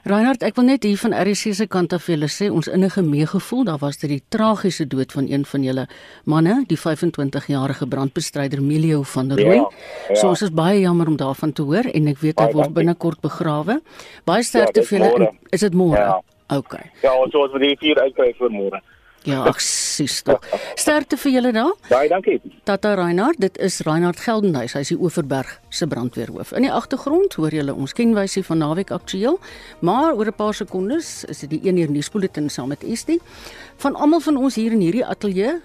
[0.04, 3.62] Reinhard, ek wil net hier van RC se kant af julle sê ons innige meegevoel,
[3.70, 5.86] daar was dit die tragiese dood van een van julle
[6.28, 9.62] manne, die 25-jarige brandbestryder Emilio van der Rooi.
[9.62, 9.70] Ja,
[10.10, 10.18] ja.
[10.20, 13.24] So ons is baie jammer om daarvan te hoor en ek weet hy word binnekort
[13.24, 13.80] begrawe.
[14.28, 15.32] Baie sterkte ja, vir julle.
[15.56, 16.04] Is dit môre?
[16.04, 16.20] Ja.
[16.52, 16.76] OK.
[17.02, 18.84] Ja, ons moet die vier uitkry vir môre.
[19.24, 20.44] Ja, ag sis tog.
[20.76, 21.72] Sterkte vir julle daar.
[21.88, 22.42] Baie dankie.
[22.68, 26.52] Tata Reinhard, dit is Reinhard Geldenhuys, hy's die Oeverberg se brandweerhoof.
[26.58, 29.40] In die agtergrond hoor julle ons kenwysie van naweek aktueel,
[29.80, 33.22] maar oor 'n paar sekondes is dit die 1 uur nuusbulletin saam met Estie.
[33.78, 35.62] Van almal van ons hier in hierdie ateljee,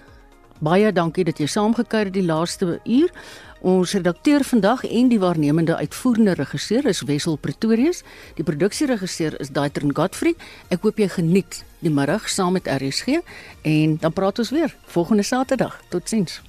[0.59, 3.11] baie dankie dat jy saamgekyk het die laaste uur.
[3.59, 8.03] Ons redakteur vandag en die waarnemende uitvoerende regisseur is Wessel Pretorius.
[8.39, 10.37] Die produksieregisseur is Daitrin Godfrey.
[10.71, 13.19] Ek hoop jy geniet die middag saam met RSG
[13.67, 15.75] en dan praat ons weer volgende Saterdag.
[15.91, 16.39] Totsiens.